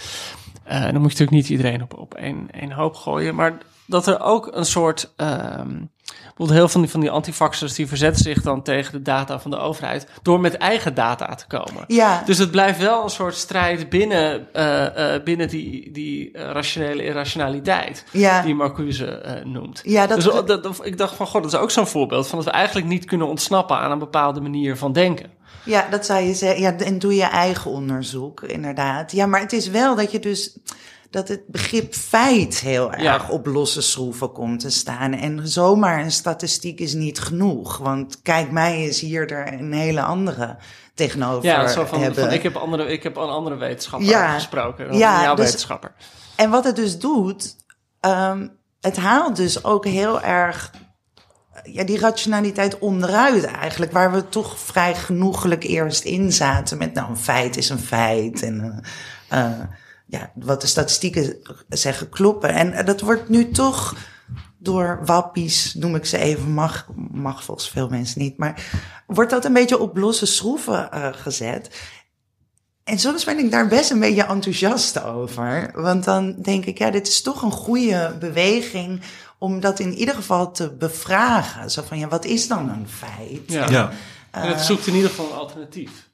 [0.64, 4.08] eh, dan moet je natuurlijk niet iedereen op, op één, één hoop gooien, maar dat
[4.08, 5.78] er ook een soort, ehm
[6.40, 9.40] bijvoorbeeld heel veel van die, van die antifaxers die verzetten zich dan tegen de data
[9.40, 11.84] van de overheid door met eigen data te komen.
[11.88, 12.22] Ja.
[12.26, 17.04] Dus het blijft wel een soort strijd binnen, eh, eh, binnen die, die eh, rationele
[17.04, 18.42] irrationaliteit Ja.
[18.42, 19.82] die Marcuse noemt.
[19.84, 22.38] Ja, dat- dus dat, dat- ik dacht van, god, dat is ook zo'n voorbeeld van
[22.38, 25.38] dat we eigenlijk niet kunnen ontsnappen aan een bepaalde manier van denken.
[25.64, 26.62] Ja, dat zou je zeggen.
[26.62, 29.12] Ja, en doe je eigen onderzoek, inderdaad.
[29.12, 30.58] Ja, maar het is wel dat je dus
[31.10, 33.26] dat het begrip feit heel erg Ja.
[33.30, 35.14] op losse schroeven komt te staan.
[35.14, 37.78] En zomaar een statistiek is niet genoeg.
[37.78, 40.57] Want kijk, mij is hier er een hele andere
[40.93, 42.24] tegenover Ja, zo van, hebben.
[42.24, 44.34] van ik, heb andere, ik heb een andere wetenschapper Ja.
[44.34, 45.91] gesproken dan Ja, jouw dus- wetenschapper.
[46.36, 47.55] En wat het dus doet,
[47.99, 48.47] ehm,
[48.82, 50.72] het haalt dus ook heel erg
[51.64, 53.91] ja, die rationaliteit onderuit eigenlijk.
[53.91, 58.43] Waar we toch vrij genoegelijk eerst in zaten met nou, een feit is een feit.
[58.43, 58.84] En
[59.30, 59.60] eh, eh,
[60.10, 61.38] ja, wat de statistieken
[61.70, 62.49] zeggen kloppen.
[62.49, 63.95] En eh, dat wordt nu toch
[64.57, 68.66] door wappies, noem ik ze even, mag, mag volgens veel mensen niet, maar
[69.07, 71.70] wordt dat een beetje op losse schroeven eh, gezet.
[72.84, 75.72] En soms ben ik daar best een beetje enthousiast over.
[75.74, 79.01] Want dan denk ik, ja, dit is toch een goede beweging
[79.38, 81.72] om dat in ieder geval te bevragen.
[81.72, 83.41] Zo van, ja, wat is dan een feit?
[83.45, 83.70] Ja.
[83.70, 83.91] Ja.
[84.32, 86.09] En het zoekt in ieder geval een alternatief.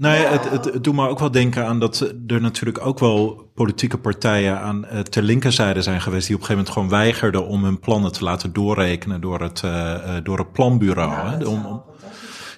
[0.00, 3.50] Nee, het, het, het doet me ook wel denken aan dat er natuurlijk ook wel
[3.54, 7.46] politieke partijen aan eh, ter linkerzijde zijn geweest die op een gegeven moment gewoon weigerden
[7.46, 11.28] om hun plannen te laten doorrekenen door het, eh, eh, door het planbureau.
[11.30, 11.44] hè?
[11.44, 11.82] Om, om-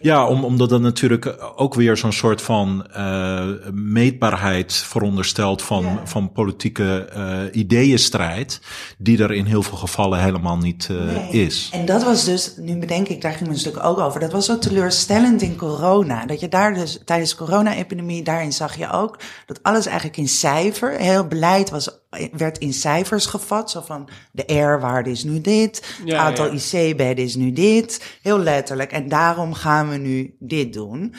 [0.02, 6.00] Ja, om, omdat dat natuurlijk ook weer zo'n soort van uh, meetbaarheid veronderstelt van, Ja.
[6.04, 8.60] van politieke uh, ideeënstrijd,
[8.98, 11.28] die er in heel veel gevallen helemaal niet uh, Nee.
[11.46, 11.70] is.
[11.72, 14.20] En dat was dus, nu bedenk ik, daar ging mijn stuk ook over.
[14.20, 16.26] Dat was zo teleurstellend in corona.
[16.26, 20.28] Dat je daar dus tijdens de corona-epidemie, daarin zag je ook dat alles eigenlijk in
[20.28, 21.88] cijfer, heel beleid was,
[22.32, 23.70] werd in cijfers gevat.
[23.70, 26.52] Zo van de R-waarde is nu dit, het aantal ja.
[26.52, 28.18] IC-bedden is nu dit.
[28.22, 28.92] Heel letterlijk.
[28.92, 31.14] En daarom gaan we nu dit doen.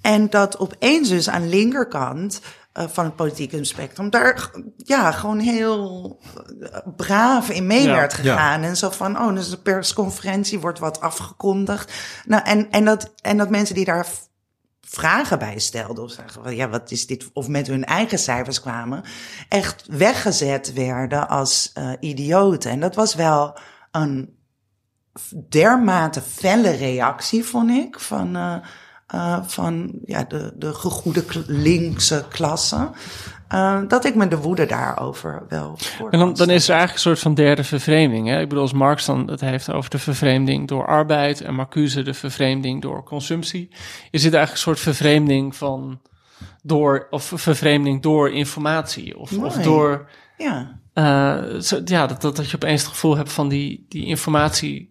[0.00, 2.40] En dat opeens dus aan de linkerkant
[2.72, 6.18] eh, van het politieke spectrum daar ja, gewoon heel
[6.60, 8.62] eh, braaf in mee Ja, werd gegaan.
[8.62, 11.92] En zo van, oh, dus de persconferentie wordt wat afgekondigd.
[12.26, 14.06] Nou, en, en, dat, en dat mensen die daar
[14.88, 17.30] vragen bij stelden of zeggen, ja, wat is dit?
[17.32, 19.02] Of met hun eigen cijfers kwamen,
[19.48, 22.70] echt weggezet werden als eh idioten.
[22.70, 23.58] En dat was wel
[23.90, 24.36] een
[25.48, 28.56] dermate felle reactie, vond ik, van, eh,
[29.06, 32.90] eh, van ja, de, de gegoede linkse klasse.
[33.48, 36.92] Eh, dat ik me de woede daarover wel voor En dan, dan is er eigenlijk
[36.92, 38.28] een soort van derde vervreemding.
[38.28, 38.40] Hè?
[38.40, 42.14] Ik bedoel, als Marx dan het heeft over de vervreemding door arbeid en Marcuse de
[42.14, 43.68] vervreemding door consumptie,
[44.10, 46.00] is dit eigenlijk een soort vervreemding van
[46.62, 52.50] door, of vervreemding door informatie of, of door, Ja, eh, zo- ja, dat, dat, dat
[52.50, 54.88] je opeens het gevoel hebt van die, die informatie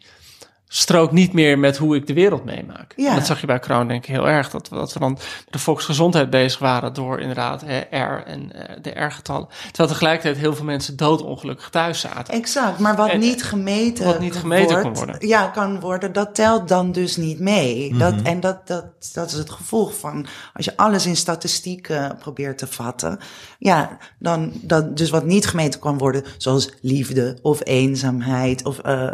[0.70, 2.94] strookt niet meer met hoe ik de wereld meemaak.
[2.96, 3.10] Ja.
[3.10, 4.50] En dat zag je bij Kroon denk ik heel erg.
[4.50, 5.18] Dat, we- dat we dan
[5.50, 9.48] de volksgezondheid bezig waren door inderdaad hè, R en eh, de R-getallen.
[9.68, 12.34] Terwijl tegelijkertijd heel veel mensen doodongelukkig thuis zaten.
[12.34, 12.80] exact.
[12.80, 15.28] Maar wat En- niet gemeten, wat niet gemeten wordt, kon worden.
[15.28, 17.90] Ja, kan worden, dat telt dan dus niet mee.
[17.90, 18.00] Mhm.
[18.00, 22.58] dat, en dat, dat, dat is het gevolg van, als je alles in statistieken probeert
[22.58, 23.20] te vatten,
[23.60, 29.12] ja, dan, dat, dus wat niet gemeten kan worden, zoals liefde of eenzaamheid of, eh,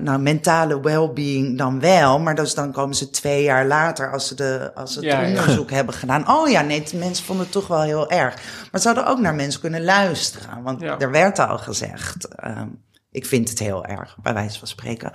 [0.00, 4.34] nou, mentale well-being dan wel, maar dus dan komen ze twee jaar later als ze,
[4.34, 5.28] de, als ze het Ja, ja.
[5.28, 6.28] onderzoek hebben gedaan.
[6.28, 8.34] Oh ja, nee, de mensen vonden het toch wel heel erg.
[8.72, 10.98] Maar ze hadden ook naar mensen kunnen luisteren, want Ja.
[10.98, 12.68] er werd al gezegd, ehm,
[13.10, 15.12] ik vind het heel erg, bij wijze van spreken.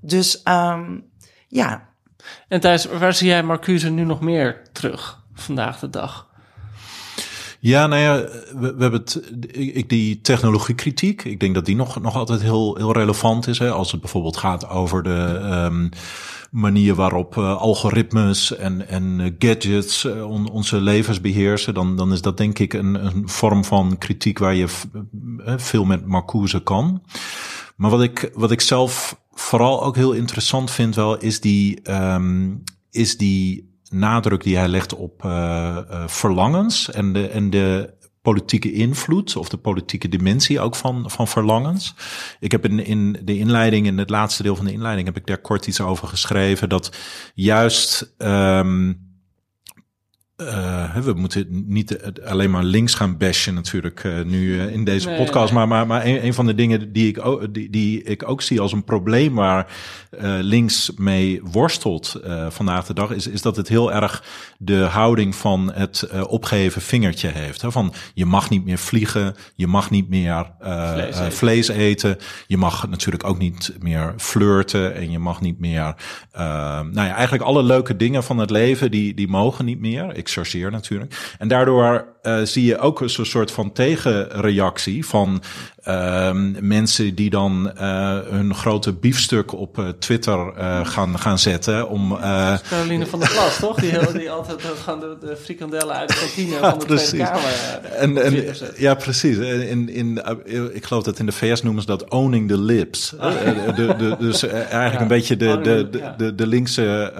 [0.00, 0.98] Dus ehm,
[1.48, 1.88] ja,
[2.48, 6.30] En Thijs, waar zie jij Marcuse nu nog meer terug vandaag de dag?
[7.64, 12.16] Ja, nou ja, we, hebben het, ik, die technologiekritiek, ik denk dat die nog, nog
[12.16, 13.58] altijd heel, heel relevant is.
[13.58, 13.70] Hè?
[13.70, 15.40] Als het bijvoorbeeld gaat over de
[15.70, 15.88] um,
[16.50, 22.20] manier waarop uh, algoritmes en, en uh, gadgets on, onze levens beheersen, dan, dan is
[22.20, 24.68] dat denk ik een, een vorm van kritiek waar je
[25.56, 27.02] veel met Marcuse kan.
[27.76, 32.62] Maar wat ik, wat ik zelf vooral ook heel interessant vind wel, is die, um,
[32.90, 35.30] is die nadruk die hij legt op uh,
[35.90, 41.28] uh, verlangens en de, en de politieke invloed of de politieke dimensie ook van, van
[41.28, 41.94] verlangens.
[42.40, 45.26] Ik heb in, in de inleiding, in het laatste deel van de inleiding, heb ik
[45.26, 46.96] daar kort iets over geschreven dat
[47.34, 48.14] juist.
[48.18, 49.10] Um,
[50.46, 55.08] uh, we moeten niet alleen maar links gaan bashen natuurlijk uh, nu uh, in deze
[55.08, 55.52] Nee, podcast.
[55.52, 58.42] Maar, maar, maar een, een, van de dingen die ik, ook, die, die ik ook
[58.42, 59.66] zie als een probleem waar
[60.40, 64.24] links mee worstelt vandaag de dag, is, is dat het heel erg
[64.58, 67.62] de houding van het opgeven vingertje heeft.
[67.62, 67.72] Hè?
[67.72, 71.32] Van je mag niet meer vliegen, je mag niet meer vlees eten.
[71.32, 72.18] vlees, eten.
[72.46, 75.94] je mag natuurlijk ook niet meer flirten en je mag niet meer.
[76.32, 80.16] nou ja, eigenlijk alle leuke dingen van het leven die, die mogen niet meer.
[80.16, 81.34] Ik chargeer natuurlijk.
[81.38, 85.42] En daardoor uh, zie je ook een soort van tegenreactie van
[85.88, 86.30] uh,
[86.60, 90.52] mensen die dan uh, hun grote biefstuk op uh, Twitter
[90.84, 91.88] gaan, gaan zetten.
[91.88, 92.18] Om,
[92.68, 93.80] Caroline van der Plas, toch?
[93.80, 97.08] Die, die altijd gaan de, de frikandellen uit de kantine van de precies.
[97.08, 97.84] Tweede Kamer.
[97.96, 99.36] En, en, ja, precies.
[99.36, 100.22] In, in,
[100.72, 103.14] ik geloof dat in de VS noemen ze dat owning the lips.
[103.18, 103.32] Ah.
[103.76, 107.12] de, de, dus eigenlijk ja, een beetje de, de, de, de, de linkse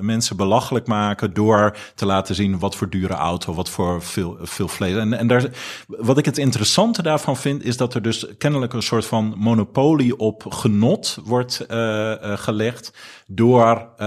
[0.00, 4.68] mensen belachelijk maken door te laten zien wat voor dure auto, wat voor veel, veel
[4.68, 4.96] vlees.
[4.96, 5.50] En, en daar,
[5.86, 10.18] wat ik het interessante daarvan vind, is dat er dus kennelijk een soort van monopolie
[10.18, 12.92] op genot wordt uh, uh, gelegd
[13.26, 14.06] door, uh,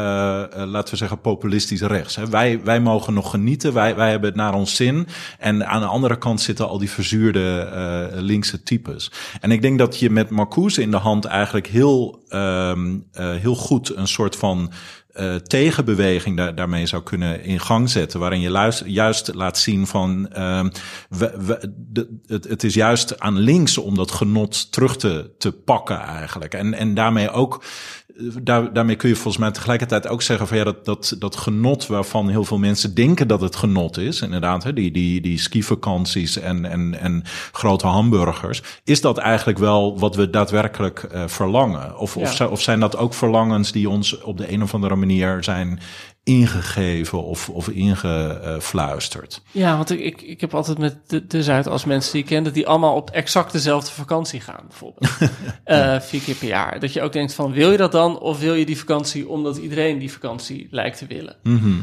[0.52, 2.16] laten we zeggen, populistisch rechts.
[2.16, 5.08] Wij, wij mogen nog genieten, wij, wij hebben het naar ons zin.
[5.40, 7.44] En aan de andere kant zitten al die verzuurde
[8.14, 9.12] linkse types.
[9.42, 13.96] En ik denk dat je met Marcuse in de hand eigenlijk heel, um, heel goed
[13.96, 14.72] een soort van
[15.16, 18.20] uh, tegenbeweging daar, daarmee zou kunnen in gang zetten.
[18.20, 20.66] Waarin je juist laat zien van uh,
[21.10, 25.52] we, we, de, het, het is juist aan links om dat genot terug te, te
[25.52, 26.54] pakken eigenlijk.
[26.54, 27.64] En, en daarmee ook.
[28.42, 31.88] Daar, daarmee kun je volgens mij tegelijkertijd ook zeggen van ja, dat, dat, dat genot
[31.88, 36.40] waarvan heel veel mensen denken dat het genot is, inderdaad, hè, die, die, die skivakanties
[36.40, 41.98] en, en, en grote hamburgers, is dat eigenlijk wel wat we daadwerkelijk uh, verlangen?
[41.98, 42.22] Of, Ja.
[42.22, 45.44] of, of zijn dat ook verlangens die ons op de een of andere manier manier
[45.44, 45.80] zijn
[46.26, 49.42] ingegeven of, of ingefluisterd.
[49.52, 52.44] Ja, want ik, ik, ik heb altijd met de, de Zuidas mensen die ik ken...
[52.44, 55.12] dat die allemaal op exact dezelfde vakantie gaan, bijvoorbeeld.
[55.64, 56.80] Eh, vier keer per jaar.
[56.80, 58.20] Dat je ook denkt van, wil je dat dan?
[58.20, 61.36] Of wil je die vakantie omdat iedereen die vakantie lijkt te willen?
[61.44, 61.74] Mhm.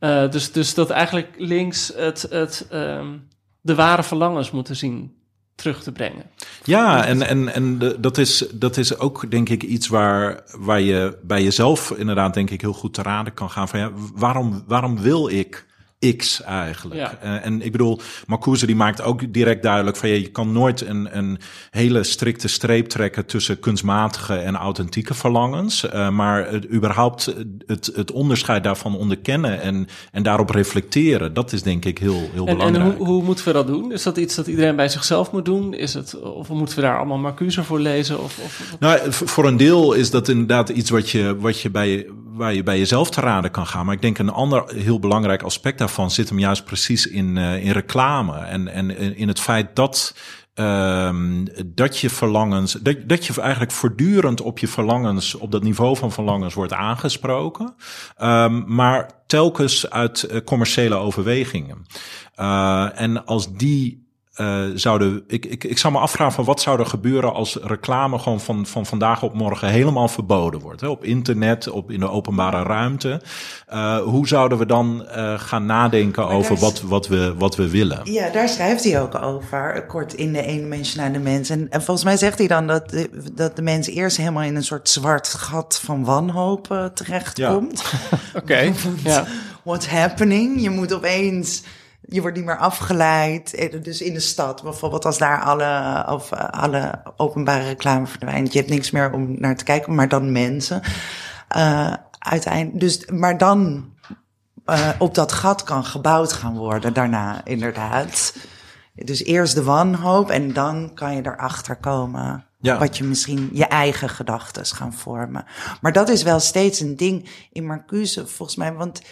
[0.00, 3.28] Uh, dus, dus dat eigenlijk links het, het, um,
[3.60, 5.14] de ware verlangens moeten zien
[5.60, 6.22] terug te brengen.
[6.64, 10.80] Ja, en, en, en de, dat, is, dat is ook denk ik iets waar, waar
[10.80, 14.64] je bij jezelf inderdaad denk ik heel goed te raden kan gaan van ja, waarom,
[14.66, 15.66] waarom wil ik
[16.16, 17.00] X eigenlijk.
[17.00, 17.18] Ja.
[17.24, 20.86] Uh, en ik bedoel, Marcuse die maakt ook direct duidelijk van ja, je kan nooit
[20.86, 21.38] een, een
[21.70, 25.84] hele strikte streep trekken tussen kunstmatige en authentieke verlangens.
[25.84, 27.34] Uh, maar het, überhaupt
[27.66, 32.46] het, het onderscheid daarvan onderkennen en, en daarop reflecteren, dat is denk ik heel, heel
[32.46, 32.90] en, belangrijk.
[32.90, 33.92] En hoe, hoe moeten we dat doen?
[33.92, 35.74] Is dat iets dat iedereen bij zichzelf moet doen?
[35.74, 38.22] Is het, of moeten we daar allemaal Marcuse voor lezen?
[38.22, 38.76] Of, of...
[38.78, 42.06] Nou, voor een deel is dat inderdaad iets wat je, wat je bij,
[42.40, 43.84] waar je bij jezelf te raden kan gaan.
[43.84, 47.64] Maar ik denk een ander heel belangrijk aspect daarvan zit hem juist precies in, uh,
[47.64, 48.38] in reclame.
[48.38, 50.14] En, en in het feit dat.
[50.54, 55.96] Um, dat je verlangens, dat, dat je eigenlijk voortdurend op je verlangens, op dat niveau
[55.96, 57.74] van verlangens wordt aangesproken,
[58.22, 61.86] um, maar telkens uit uh, commerciële overwegingen.
[62.36, 64.09] Uh, en als die
[64.40, 65.24] uh, zouden.
[65.26, 68.66] Ik, ik, ik zou me afvragen van wat zou er gebeuren als reclame gewoon van,
[68.66, 70.80] van vandaag op morgen helemaal verboden wordt.
[70.80, 70.88] Hè?
[70.88, 73.20] Op internet, op in de openbare ruimte.
[73.72, 77.70] Uh, hoe zouden we dan uh, gaan nadenken maar over wat, wat, we, wat we
[77.70, 78.00] willen?
[78.04, 81.50] Ja, daar schrijft hij ook over, kort in de eendimensionale mens.
[81.50, 84.56] En, en volgens mij zegt hij dan dat de, dat de mens eerst helemaal in
[84.56, 87.82] een soort zwart gat van wanhoop terechtkomt.
[87.90, 88.18] Ja.
[88.40, 88.52] Oké.
[88.52, 88.74] Okay.
[89.04, 89.26] ja.
[89.62, 90.62] What's happening?
[90.62, 91.62] Je moet opeens
[92.10, 93.68] je wordt niet meer afgeleid.
[93.82, 98.52] Dus in de stad, bijvoorbeeld als daar alle, of, alle openbare reclame verdwijnt.
[98.52, 100.82] Je hebt niks meer om naar te kijken, maar dan mensen.
[101.56, 103.90] Uh, uiteindelijk, dus, maar dan
[104.66, 108.34] uh, op dat gat kan gebouwd gaan worden daarna, inderdaad.
[108.94, 112.44] Dus eerst de wanhoop en dan kan je erachter komen.
[112.62, 112.78] Ja.
[112.78, 115.44] Wat je misschien je eigen gedachten gaan vormen.
[115.80, 118.72] Maar dat is wel steeds een ding in Marcuse, volgens mij.
[118.72, 119.02] Want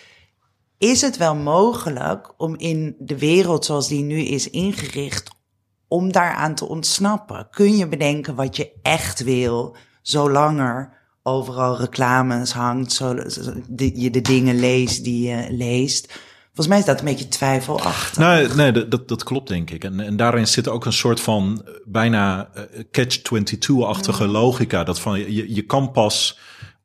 [0.78, 5.30] is het wel mogelijk om in de wereld zoals die nu is ingericht,
[5.88, 7.48] om daaraan te ontsnappen?
[7.50, 13.14] Kun je bedenken wat je echt wil, zolang er overal reclames hangt, zo,
[13.76, 16.12] je de dingen leest die je leest?
[16.46, 18.18] Volgens mij is dat een beetje twijfelachtig.
[18.18, 19.84] Nee, nee dat, dat klopt denk ik.
[19.84, 24.30] En, en daarin zit ook een soort van bijna uh, catch-22-achtige Mm.
[24.30, 24.84] logica.
[24.84, 26.38] Dat van je, je kan pas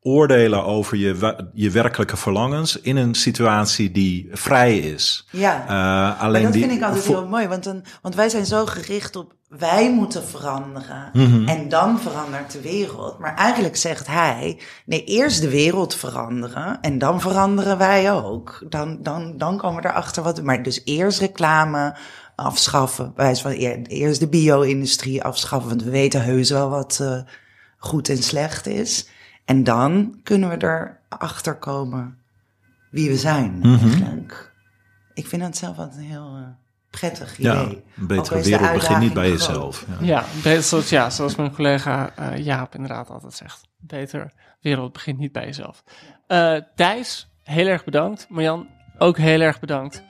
[0.04, 5.28] oordelen over je, je werkelijke verlangens in een situatie die vrij is.
[5.32, 5.66] Ja,
[6.16, 8.66] uh, alleen dat die, vind ik altijd heel mooi, want, dan, want wij zijn zo
[8.66, 11.48] gericht op wij moeten veranderen Mhm.
[11.48, 13.20] en dan verandert de wereld.
[13.20, 18.64] Maar eigenlijk zegt hij, nee, eerst de wereld veranderen en dan veranderen wij ook.
[18.70, 21.96] Dan, dan, dan komen we erachter wat, maar dus eerst reclame
[22.36, 27.18] afschaffen, wij van eer- eerst de bio-industrie afschaffen, want we weten heus wel wat uh,
[27.78, 29.08] goed en slecht is.
[29.46, 32.18] En dan kunnen we erachter komen
[32.92, 33.88] wie we zijn Mhm.
[33.88, 34.54] eigenlijk.
[35.14, 36.48] Ik vind dat zelf altijd een heel uh,
[36.90, 37.52] prettig idee.
[37.52, 39.86] ja, een Ook betere wereld begint niet bij jezelf.
[40.00, 40.06] Ja.
[40.06, 43.68] Ja, beter, zoals, ja, zoals mijn collega uh, Jaap inderdaad altijd zegt.
[43.78, 45.84] Beter wereld begint niet bij jezelf.
[46.28, 48.26] Uh, Thijs, heel erg bedankt.
[48.30, 48.68] Marjan,
[48.98, 50.04] ook heel erg bedankt.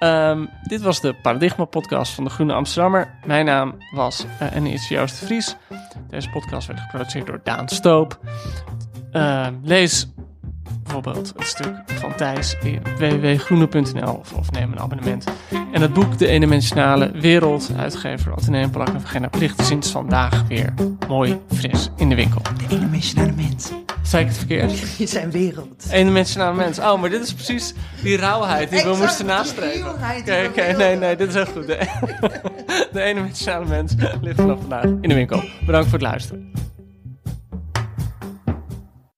[0.00, 3.18] Um, dit was de Paradigma podcast van de Groene Amsterdammer.
[3.26, 5.56] Mijn naam was uh, en Joost de Vries.
[6.08, 8.18] Deze podcast werd geproduceerd door Daan Stoop.
[9.12, 10.08] Uh, lees
[10.82, 15.24] bijvoorbeeld het stuk van Thijs in www.groene.nl of, of, neem een abonnement.
[15.72, 20.74] En het boek De Eendimensionale Wereld, uitgever Atheneum Plak en Vergena Plicht, sinds vandaag weer
[21.08, 22.40] mooi fris in de winkel.
[22.42, 23.70] De eendimensionale mens.
[24.02, 24.78] Zei ik het verkeerd?
[24.98, 25.86] Je zijn wereld.
[25.90, 26.78] Eendimensionale mens.
[26.78, 29.90] Oh, maar dit is precies die rauwheid die we moesten nastreven.
[29.90, 31.66] Oké, we nee, nee, dit is echt goed.
[31.66, 31.78] De,
[32.92, 35.42] de eendimensionale mens ligt vanaf vandaag in de winkel.
[35.66, 36.52] Bedankt voor het luisteren.